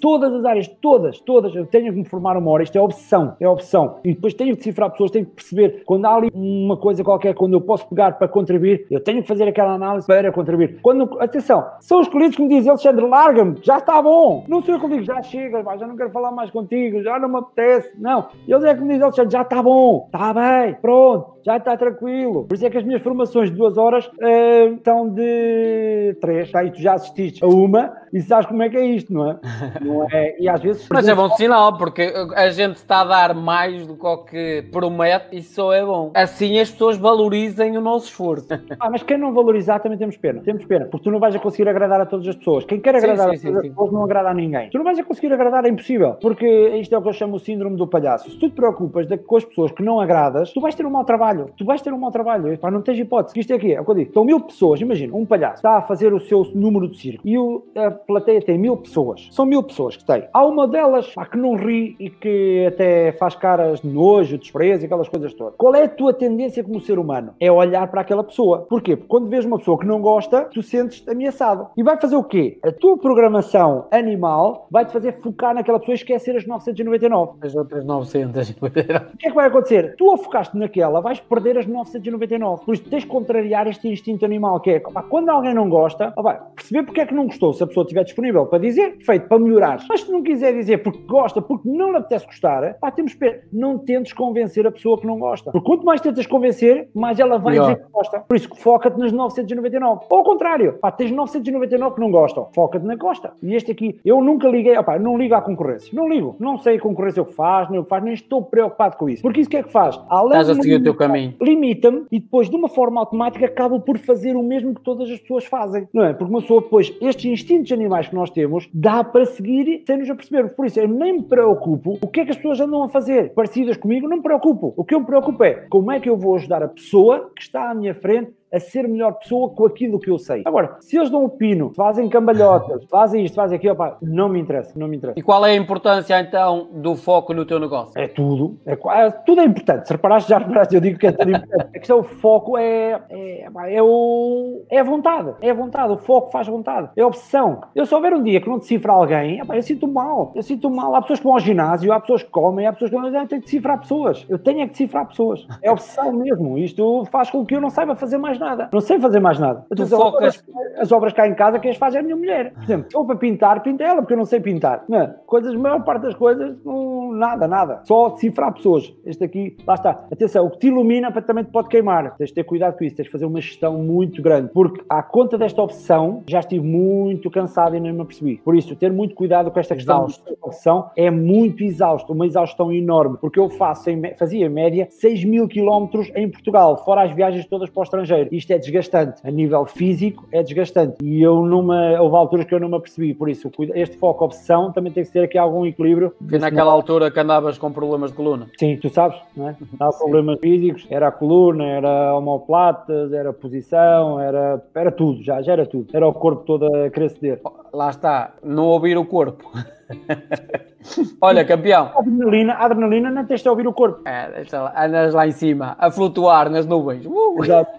todas 0.00 0.32
as 0.32 0.44
áreas, 0.44 0.68
todas, 0.68 1.18
todas, 1.20 1.54
eu 1.54 1.66
tenho 1.66 1.92
que 1.92 1.98
me 1.98 2.04
formar 2.04 2.36
uma 2.36 2.50
hora, 2.50 2.62
isto 2.62 2.76
é 2.76 2.80
opção, 2.80 3.36
é 3.40 3.48
opção. 3.48 3.96
E 4.04 4.14
depois 4.14 4.34
tenho 4.34 4.50
que 4.50 4.58
decifrar 4.58 4.90
pessoas, 4.90 5.10
tenho 5.10 5.26
que 5.26 5.32
perceber 5.32 5.82
quando 5.84 6.04
há 6.04 6.14
ali 6.14 6.30
uma 6.34 6.76
coisa 6.76 7.02
qualquer, 7.02 7.34
quando 7.34 7.54
eu 7.54 7.60
posso 7.60 7.88
pegar 7.88 8.12
para 8.12 8.28
contribuir, 8.28 8.86
eu 8.90 9.00
tenho 9.00 9.22
que 9.22 9.28
fazer 9.28 9.48
aquela 9.48 9.72
análise 9.72 10.06
para 10.06 10.30
contribuir. 10.30 10.78
Quando, 10.82 11.18
atenção, 11.20 11.64
são 11.80 12.00
os 12.00 12.08
clientes 12.08 12.36
que 12.36 12.42
me 12.42 12.48
dizem, 12.48 12.70
Alexandre, 12.70 13.06
larga-me, 13.06 13.56
já 13.62 13.78
está 13.78 14.02
bom. 14.02 14.44
Não 14.48 14.60
sou 14.60 14.74
eu 14.74 14.80
que 14.80 14.88
digo, 14.88 15.02
já 15.02 15.22
chega, 15.22 15.64
já 15.78 15.86
não 15.86 15.96
quero 15.96 16.10
falar 16.10 16.30
mais 16.30 16.50
contigo, 16.50 17.02
já 17.02 17.18
não 17.18 17.28
me 17.28 17.38
apetece. 17.38 17.98
Não, 17.98 18.28
eles 18.46 18.64
é 18.64 18.74
que 18.74 18.80
me 18.80 18.88
dizem, 18.88 19.02
Alexandre, 19.02 19.32
já 19.32 19.42
está 19.42 19.62
bom, 19.62 20.04
está 20.06 20.34
bem, 20.34 20.74
pronto 20.74 21.36
já 21.46 21.58
está 21.58 21.76
tranquilo. 21.76 22.25
Por 22.32 22.54
isso 22.54 22.66
é 22.66 22.70
que 22.70 22.78
as 22.78 22.84
minhas 22.84 23.02
formações 23.02 23.50
de 23.50 23.56
duas 23.56 23.76
horas 23.76 24.06
uh, 24.06 24.80
são 24.84 25.08
de 25.08 26.16
três. 26.20 26.50
Tá? 26.50 26.64
E 26.64 26.70
tu 26.70 26.80
já 26.80 26.94
assististe 26.94 27.44
a 27.44 27.48
uma 27.48 27.92
e 28.16 28.22
sabes 28.22 28.46
como 28.46 28.62
é 28.62 28.70
que 28.70 28.78
é 28.78 28.86
isto, 28.86 29.12
não 29.12 29.30
é? 29.30 29.38
Não 29.82 30.08
é? 30.10 30.36
E 30.40 30.48
às 30.48 30.62
vezes. 30.62 30.88
Mas 30.90 31.06
é 31.06 31.14
bom 31.14 31.28
sinal, 31.30 31.76
porque 31.76 32.14
a 32.34 32.48
gente 32.48 32.76
está 32.76 33.02
a 33.02 33.04
dar 33.04 33.34
mais 33.34 33.86
do 33.86 33.94
que 34.24 34.64
promete 34.72 35.36
e 35.36 35.42
só 35.42 35.70
é 35.70 35.84
bom. 35.84 36.12
Assim 36.14 36.58
as 36.58 36.70
pessoas 36.70 36.96
valorizem 36.96 37.76
o 37.76 37.80
nosso 37.80 38.06
esforço. 38.06 38.46
Ah, 38.78 38.90
mas 38.90 39.02
quem 39.02 39.16
não 39.16 39.32
valorizar 39.32 39.80
também 39.80 39.98
temos 39.98 40.16
pena. 40.16 40.42
Temos 40.42 40.64
pena, 40.66 40.84
porque 40.86 41.04
tu 41.04 41.10
não 41.10 41.18
vais 41.18 41.34
a 41.34 41.38
conseguir 41.38 41.68
agradar 41.68 42.00
a 42.00 42.06
todas 42.06 42.28
as 42.28 42.36
pessoas. 42.36 42.64
Quem 42.64 42.78
quer 42.78 42.94
agradar 42.94 43.30
sim, 43.30 43.36
sim, 43.36 43.48
a 43.48 43.50
todas 43.50 43.62
sim, 43.62 43.68
as 43.68 43.74
pessoas 43.74 43.92
não 43.92 44.04
agrada 44.04 44.28
a 44.28 44.34
ninguém. 44.34 44.68
Tu 44.70 44.76
não 44.76 44.84
vais 44.84 44.98
a 44.98 45.04
conseguir 45.04 45.32
agradar, 45.32 45.64
é 45.64 45.68
impossível. 45.68 46.12
Porque 46.14 46.46
isto 46.46 46.94
é 46.94 46.98
o 46.98 47.02
que 47.02 47.08
eu 47.08 47.12
chamo 47.12 47.36
o 47.36 47.38
síndrome 47.38 47.76
do 47.76 47.86
palhaço. 47.86 48.30
Se 48.30 48.36
tu 48.36 48.48
te 48.48 48.54
preocupas 48.54 49.06
de, 49.06 49.16
com 49.16 49.36
as 49.36 49.44
pessoas 49.44 49.72
que 49.72 49.82
não 49.82 49.98
agradas, 49.98 50.52
tu 50.52 50.60
vais 50.60 50.74
ter 50.74 50.84
um 50.84 50.90
mau 50.90 51.04
trabalho. 51.04 51.50
Tu 51.56 51.64
vais 51.64 51.80
ter 51.80 51.92
um 51.92 51.98
mau 51.98 52.10
trabalho. 52.10 52.56
Pá, 52.58 52.70
não 52.70 52.82
tens 52.82 52.98
hipótese. 52.98 53.38
Isto 53.38 53.52
é 53.52 53.56
aqui, 53.56 53.74
é 53.74 53.80
o 53.80 53.84
que 53.84 53.90
eu 53.90 53.94
digo. 53.94 54.08
Estão 54.08 54.24
mil 54.24 54.40
pessoas, 54.40 54.80
imagina, 54.80 55.16
um 55.16 55.24
palhaço 55.24 55.56
está 55.56 55.78
a 55.78 55.82
fazer 55.82 56.12
o 56.12 56.20
seu 56.20 56.44
número 56.54 56.88
de 56.88 56.98
circo 56.98 57.26
e 57.26 57.38
o, 57.38 57.64
a 57.74 57.90
plateia 58.06 58.40
tem 58.40 58.58
mil 58.58 58.76
pessoas. 58.76 59.28
São 59.30 59.44
mil 59.44 59.62
pessoas 59.62 59.96
que 59.96 60.04
tem. 60.04 60.24
Há 60.32 60.44
uma 60.44 60.66
delas 60.66 61.12
pá, 61.14 61.26
que 61.26 61.36
não 61.36 61.54
ri 61.54 61.96
e 61.98 62.08
que 62.08 62.66
até 62.66 63.12
faz 63.12 63.34
caras 63.34 63.80
de 63.80 63.88
nojo, 63.88 64.38
desprezo 64.38 64.84
e 64.84 64.86
aquelas 64.86 65.08
coisas 65.08 65.34
todas. 65.34 65.54
Qual 65.56 65.74
é 65.74 65.84
a 65.84 65.88
tua 65.88 66.12
tendência 66.12 66.62
como 66.62 66.80
ser 66.80 66.98
humano? 66.98 67.34
É 67.40 67.50
olhar 67.50 67.86
para 67.88 68.00
aquela 68.00 68.24
pessoa. 68.24 68.66
Porquê? 68.68 68.96
Porque 68.96 69.08
quando 69.08 69.28
vês 69.28 69.44
uma 69.44 69.58
pessoa 69.58 69.78
que 69.78 69.86
não 69.86 70.00
gosta, 70.00 70.42
tu 70.52 70.62
sentes 70.62 71.06
ameaçado. 71.08 71.68
E 71.76 71.82
vai 71.82 71.98
fazer 72.00 72.16
o 72.16 72.24
quê? 72.24 72.58
A 72.62 72.72
tua 72.72 72.96
programação 72.96 73.86
animal 73.90 74.66
vai-te 74.70 74.92
fazer 74.92 75.20
focar 75.20 75.54
naquela 75.54 75.78
pessoa 75.78 75.94
e 75.94 75.96
esquecer 75.96 76.36
as 76.36 76.46
999. 76.46 77.38
As 77.42 77.54
outras 77.54 77.84
900. 77.84 78.50
O 78.50 79.16
que 79.18 79.26
é 79.26 79.30
que 79.30 79.34
vai 79.34 79.46
acontecer? 79.46 79.94
Tu 79.96 80.10
a 80.10 80.18
focaste 80.18 80.56
naquela, 80.56 81.00
vais 81.00 81.20
perder 81.20 81.58
as 81.58 81.66
999. 81.66 82.64
Por 82.64 82.74
isso 82.74 82.84
tens 82.84 83.02
de 83.02 83.08
contrariar 83.08 83.66
este 83.66 83.88
instinto 83.88 84.24
animal, 84.24 84.60
que 84.60 84.70
é 84.70 84.82
opa, 84.84 85.02
quando 85.02 85.28
alguém 85.28 85.54
não 85.54 85.68
gosta, 85.68 86.12
opa, 86.16 86.34
perceber 86.54 86.84
porque 86.84 87.00
é 87.00 87.06
que 87.06 87.14
não 87.14 87.26
gostou, 87.26 87.52
se 87.52 87.62
a 87.62 87.66
pessoa 87.66 87.86
estiver 88.00 88.04
disponível 88.04 88.46
para 88.46 88.58
dizer, 88.58 88.96
feito, 89.00 89.28
para 89.28 89.38
melhorar. 89.38 89.78
Mas 89.88 90.02
se 90.02 90.10
não 90.10 90.22
quiser 90.22 90.52
dizer 90.52 90.82
porque 90.82 91.02
gosta, 91.06 91.40
porque 91.40 91.68
não 91.68 91.90
lhe 91.90 91.96
apetece 91.98 92.26
gostar, 92.26 92.74
pá, 92.74 92.90
temos 92.90 93.14
que 93.14 93.40
não 93.52 93.78
tentes 93.78 94.12
convencer 94.12 94.66
a 94.66 94.70
pessoa 94.70 94.98
que 94.98 95.06
não 95.06 95.18
gosta. 95.18 95.50
Porque 95.50 95.66
quanto 95.66 95.84
mais 95.84 96.00
tentas 96.00 96.26
convencer, 96.26 96.88
mais 96.94 97.18
ela 97.18 97.38
vai 97.38 97.54
Melhor. 97.54 97.74
dizer 97.74 97.84
que 97.84 97.92
gosta. 97.92 98.20
Por 98.20 98.36
isso, 98.36 98.48
foca-te 98.56 98.98
nas 98.98 99.12
999. 99.12 100.06
Ou 100.08 100.18
ao 100.18 100.24
contrário, 100.24 100.74
pá, 100.80 100.90
tens 100.90 101.10
999 101.10 101.94
que 101.94 102.00
não 102.00 102.10
gostam, 102.10 102.48
foca-te 102.54 102.84
na 102.84 102.96
gosta. 102.96 103.32
E 103.42 103.54
este 103.54 103.72
aqui, 103.72 103.98
eu 104.04 104.20
nunca 104.20 104.48
liguei, 104.48 104.76
opa, 104.76 104.98
não 104.98 105.16
ligo 105.16 105.34
à 105.34 105.42
concorrência. 105.42 105.90
Não 105.92 106.08
ligo. 106.08 106.36
Não 106.38 106.58
sei 106.58 106.76
a 106.76 106.80
concorrência 106.80 107.22
o 107.22 107.26
que 107.26 107.34
faz, 107.34 107.70
nem 107.70 107.80
o 107.80 107.84
que 107.84 107.88
faz, 107.88 108.02
nem 108.02 108.14
estou 108.14 108.42
preocupado 108.42 108.96
com 108.96 109.08
isso. 109.08 109.22
Porque 109.22 109.40
isso 109.40 109.48
o 109.48 109.50
que 109.50 109.56
é 109.58 109.62
que 109.62 109.72
faz? 109.72 110.00
Além 110.08 110.40
Estás 110.40 110.50
a 110.50 110.62
seguir 110.62 110.76
o 110.76 110.82
teu 110.82 110.94
caminho. 110.94 111.34
Limita-me 111.40 112.06
e 112.10 112.20
depois, 112.20 112.48
de 112.48 112.56
uma 112.56 112.68
forma 112.68 113.00
automática, 113.00 113.46
acabo 113.46 113.80
por 113.80 113.98
fazer 113.98 114.36
o 114.36 114.42
mesmo 114.42 114.74
que 114.74 114.80
todas 114.80 115.10
as 115.10 115.18
pessoas 115.18 115.44
fazem. 115.44 115.88
Não 115.92 116.04
é? 116.04 116.12
Porque 116.12 116.32
uma 116.32 116.40
pessoa, 116.40 116.60
depois, 116.60 116.92
estes 117.00 117.24
instintos 117.24 117.70
animais 117.76 118.08
que 118.08 118.14
nós 118.14 118.30
temos, 118.30 118.68
dá 118.72 119.04
para 119.04 119.24
seguir 119.24 119.82
sem 119.86 119.98
nos 119.98 120.10
aperceber. 120.10 120.54
Por 120.54 120.66
isso, 120.66 120.80
eu 120.80 120.88
nem 120.88 121.14
me 121.14 121.22
preocupo 121.22 121.98
o 122.00 122.08
que 122.08 122.20
é 122.20 122.24
que 122.24 122.30
as 122.30 122.36
pessoas 122.36 122.60
andam 122.60 122.82
a 122.82 122.88
fazer. 122.88 123.32
Parecidas 123.34 123.76
comigo, 123.76 124.08
não 124.08 124.16
me 124.16 124.22
preocupo. 124.22 124.74
O 124.76 124.84
que 124.84 124.94
eu 124.94 125.00
me 125.00 125.06
preocupo 125.06 125.42
é 125.44 125.66
como 125.68 125.92
é 125.92 126.00
que 126.00 126.08
eu 126.08 126.16
vou 126.16 126.34
ajudar 126.34 126.62
a 126.62 126.68
pessoa 126.68 127.30
que 127.34 127.42
está 127.42 127.70
à 127.70 127.74
minha 127.74 127.94
frente 127.94 128.32
a 128.52 128.60
ser 128.60 128.88
melhor 128.88 129.12
pessoa 129.12 129.50
com 129.50 129.66
aquilo 129.66 129.98
que 129.98 130.10
eu 130.10 130.18
sei. 130.18 130.42
Agora, 130.44 130.76
se 130.80 130.96
eles 130.96 131.10
dão 131.10 131.24
o 131.24 131.28
pino, 131.28 131.72
fazem 131.74 132.08
cambalhotas, 132.08 132.84
fazem 132.90 133.24
isto, 133.24 133.34
fazem 133.34 133.56
aquilo, 133.56 133.76
pá, 133.76 133.96
não 134.00 134.28
me 134.28 134.40
interessa, 134.40 134.72
não 134.76 134.88
me 134.88 134.96
interessa. 134.96 135.18
E 135.18 135.22
qual 135.22 135.44
é 135.44 135.52
a 135.52 135.56
importância 135.56 136.18
então 136.20 136.68
do 136.72 136.94
foco 136.94 137.32
no 137.32 137.44
teu 137.44 137.58
negócio? 137.58 137.92
É 138.00 138.08
tudo, 138.08 138.58
é, 138.66 138.72
é 138.72 139.10
tudo 139.10 139.40
é 139.40 139.44
importante. 139.44 139.86
Se 139.86 139.92
reparaste, 139.92 140.30
já 140.30 140.38
reparaste, 140.38 140.74
eu 140.74 140.80
digo 140.80 140.98
que 140.98 141.06
é 141.06 141.12
tudo 141.12 141.30
importante. 141.30 141.66
A 141.76 141.78
questão, 141.78 142.00
o 142.00 142.04
foco 142.04 142.56
é, 142.56 143.02
é, 143.10 143.46
é, 143.68 143.82
o, 143.82 144.64
é 144.70 144.78
a 144.80 144.82
vontade, 144.82 145.34
é 145.40 145.50
a 145.50 145.54
vontade, 145.54 145.92
o 145.92 145.98
foco 145.98 146.30
faz 146.30 146.46
vontade, 146.46 146.90
é 146.96 147.02
a 147.02 147.06
obsessão. 147.06 147.60
Eu 147.74 147.84
só 147.84 148.00
ver 148.00 148.14
um 148.14 148.22
dia 148.22 148.40
que 148.40 148.48
não 148.48 148.58
decifra 148.58 148.92
alguém, 148.92 149.40
eu 149.48 149.62
sinto 149.62 149.86
mal, 149.86 150.32
eu 150.34 150.42
sinto 150.42 150.70
mal. 150.70 150.94
Há 150.94 151.02
pessoas 151.02 151.18
que 151.18 151.24
vão 151.24 151.34
ao 151.34 151.40
ginásio, 151.40 151.92
há 151.92 152.00
pessoas 152.00 152.22
que 152.22 152.30
comem, 152.30 152.66
há 152.66 152.72
pessoas 152.72 152.90
que 152.90 152.96
não, 152.96 153.06
eu 153.06 153.12
tenho 153.12 153.28
que 153.28 153.46
decifrar 153.46 153.80
pessoas, 153.80 154.24
eu 154.28 154.38
tenho 154.38 154.60
é 154.60 154.66
que 154.66 154.72
decifrar 154.72 155.06
pessoas. 155.06 155.46
É 155.62 155.70
obsessão 155.70 156.12
mesmo, 156.12 156.56
isto 156.58 157.04
faz 157.10 157.30
com 157.30 157.44
que 157.44 157.54
eu 157.54 157.60
não 157.60 157.70
saiba 157.70 157.94
fazer 157.94 158.18
mais 158.18 158.35
nada. 158.38 158.68
Não 158.72 158.80
sei 158.80 158.98
fazer 158.98 159.20
mais 159.20 159.38
nada. 159.38 159.64
Tu 159.74 159.86
focas... 159.86 160.44
As 160.78 160.92
obras 160.92 161.12
cá 161.12 161.26
em 161.26 161.34
casa, 161.34 161.58
quem 161.58 161.70
as 161.70 161.76
faz 161.76 161.94
é 161.94 162.00
a 162.00 162.02
minha 162.02 162.16
mulher. 162.16 162.52
Por 162.52 162.62
exemplo, 162.62 162.88
ou 162.94 163.06
para 163.06 163.16
pintar, 163.16 163.62
pinta 163.62 163.82
ela, 163.82 164.02
porque 164.02 164.12
eu 164.12 164.18
não 164.18 164.24
sei 164.24 164.40
pintar. 164.40 164.84
Não, 164.88 165.00
é? 165.00 165.14
coisas, 165.26 165.54
a 165.54 165.58
maior 165.58 165.82
parte 165.84 166.02
das 166.02 166.14
coisas, 166.14 166.56
não, 166.64 167.12
nada, 167.12 167.48
nada. 167.48 167.80
Só 167.84 168.10
decifrar 168.10 168.52
pessoas. 168.52 168.92
Este 169.04 169.24
aqui, 169.24 169.56
lá 169.66 169.74
está. 169.74 170.04
Atenção, 170.12 170.46
o 170.46 170.50
que 170.50 170.58
te 170.58 170.66
ilumina 170.68 171.10
também 171.22 171.44
te 171.44 171.50
pode 171.50 171.68
queimar. 171.68 172.14
Tens 172.16 172.28
de 172.28 172.34
ter 172.34 172.44
cuidado 172.44 172.76
com 172.76 172.84
isso, 172.84 172.96
tens 172.96 173.06
de 173.06 173.10
fazer 173.10 173.24
uma 173.24 173.40
gestão 173.40 173.78
muito 173.78 174.20
grande. 174.22 174.50
Porque, 174.52 174.82
à 174.88 175.02
conta 175.02 175.38
desta 175.38 175.62
opção, 175.62 176.22
já 176.26 176.40
estive 176.40 176.64
muito 176.64 177.30
cansado 177.30 177.76
e 177.76 177.80
nem 177.80 177.92
me 177.92 178.02
apercebi. 178.02 178.40
Por 178.44 178.56
isso, 178.56 178.76
ter 178.76 178.92
muito 178.92 179.14
cuidado 179.14 179.50
com 179.50 179.58
esta 179.58 179.74
questão 179.74 180.06
de 180.06 180.20
opção 180.42 180.90
é 180.96 181.10
muito 181.10 181.64
exausto, 181.64 182.12
uma 182.12 182.26
exaustão 182.26 182.72
enorme. 182.72 183.16
Porque 183.20 183.38
eu 183.38 183.48
faço, 183.48 183.90
em, 183.90 184.14
fazia 184.16 184.46
em 184.46 184.48
média 184.48 184.86
6 184.90 185.24
mil 185.24 185.48
quilómetros 185.48 186.10
em 186.14 186.28
Portugal, 186.28 186.76
fora 186.84 187.02
as 187.02 187.12
viagens 187.12 187.46
todas 187.46 187.70
para 187.70 187.80
o 187.80 187.82
estrangeiro. 187.82 188.25
Isto 188.32 188.52
é 188.52 188.58
desgastante. 188.58 189.20
A 189.24 189.30
nível 189.30 189.64
físico 189.66 190.26
é 190.32 190.42
desgastante. 190.42 190.96
E 191.02 191.22
eu 191.22 191.42
numa, 191.42 192.00
houve 192.00 192.16
alturas 192.16 192.46
que 192.46 192.54
eu 192.54 192.60
não 192.60 192.68
me 192.68 192.76
apercebi. 192.76 193.14
Por 193.14 193.28
isso, 193.28 193.50
este 193.74 193.96
foco 193.96 194.24
opção 194.24 194.72
também 194.72 194.92
tem 194.92 195.04
que 195.04 195.10
ter 195.10 195.24
aqui 195.24 195.38
algum 195.38 195.66
equilíbrio. 195.66 196.12
E 196.30 196.38
naquela 196.38 196.72
altura 196.72 197.10
que 197.10 197.20
andavas 197.20 197.58
com 197.58 197.72
problemas 197.72 198.10
de 198.10 198.16
coluna. 198.16 198.48
Sim, 198.58 198.76
tu 198.80 198.88
sabes, 198.88 199.18
não 199.36 199.48
é? 199.48 199.56
Há 199.80 199.90
problemas 199.90 200.38
físicos, 200.40 200.86
era 200.90 201.08
a 201.08 201.12
coluna, 201.12 201.64
era 201.64 202.14
homoplatas, 202.14 203.12
era 203.12 203.32
posição, 203.32 204.20
era, 204.20 204.62
era 204.74 204.90
tudo, 204.90 205.22
já, 205.22 205.42
já 205.42 205.52
era 205.52 205.66
tudo. 205.66 205.88
Era 205.92 206.06
o 206.06 206.12
corpo 206.12 206.42
todo 206.44 206.66
a 206.66 207.08
ceder. 207.08 207.40
Lá 207.72 207.90
está, 207.90 208.34
não 208.42 208.66
ouvir 208.66 208.96
o 208.96 209.04
corpo. 209.04 209.50
Olha, 211.20 211.44
campeão. 211.44 211.90
A 211.94 212.00
adrenalina, 212.00 212.54
adrenalina 212.54 213.10
não 213.10 213.24
tens 213.24 213.42
de 213.42 213.48
ouvir 213.48 213.66
o 213.66 213.72
corpo. 213.72 214.06
É, 214.08 214.44
andas 214.76 215.14
lá 215.14 215.26
em 215.26 215.32
cima, 215.32 215.76
a 215.78 215.90
flutuar 215.90 216.50
nas 216.50 216.66
nuvens. 216.66 217.04
Uh! 217.06 217.42
Exato. 217.42 217.78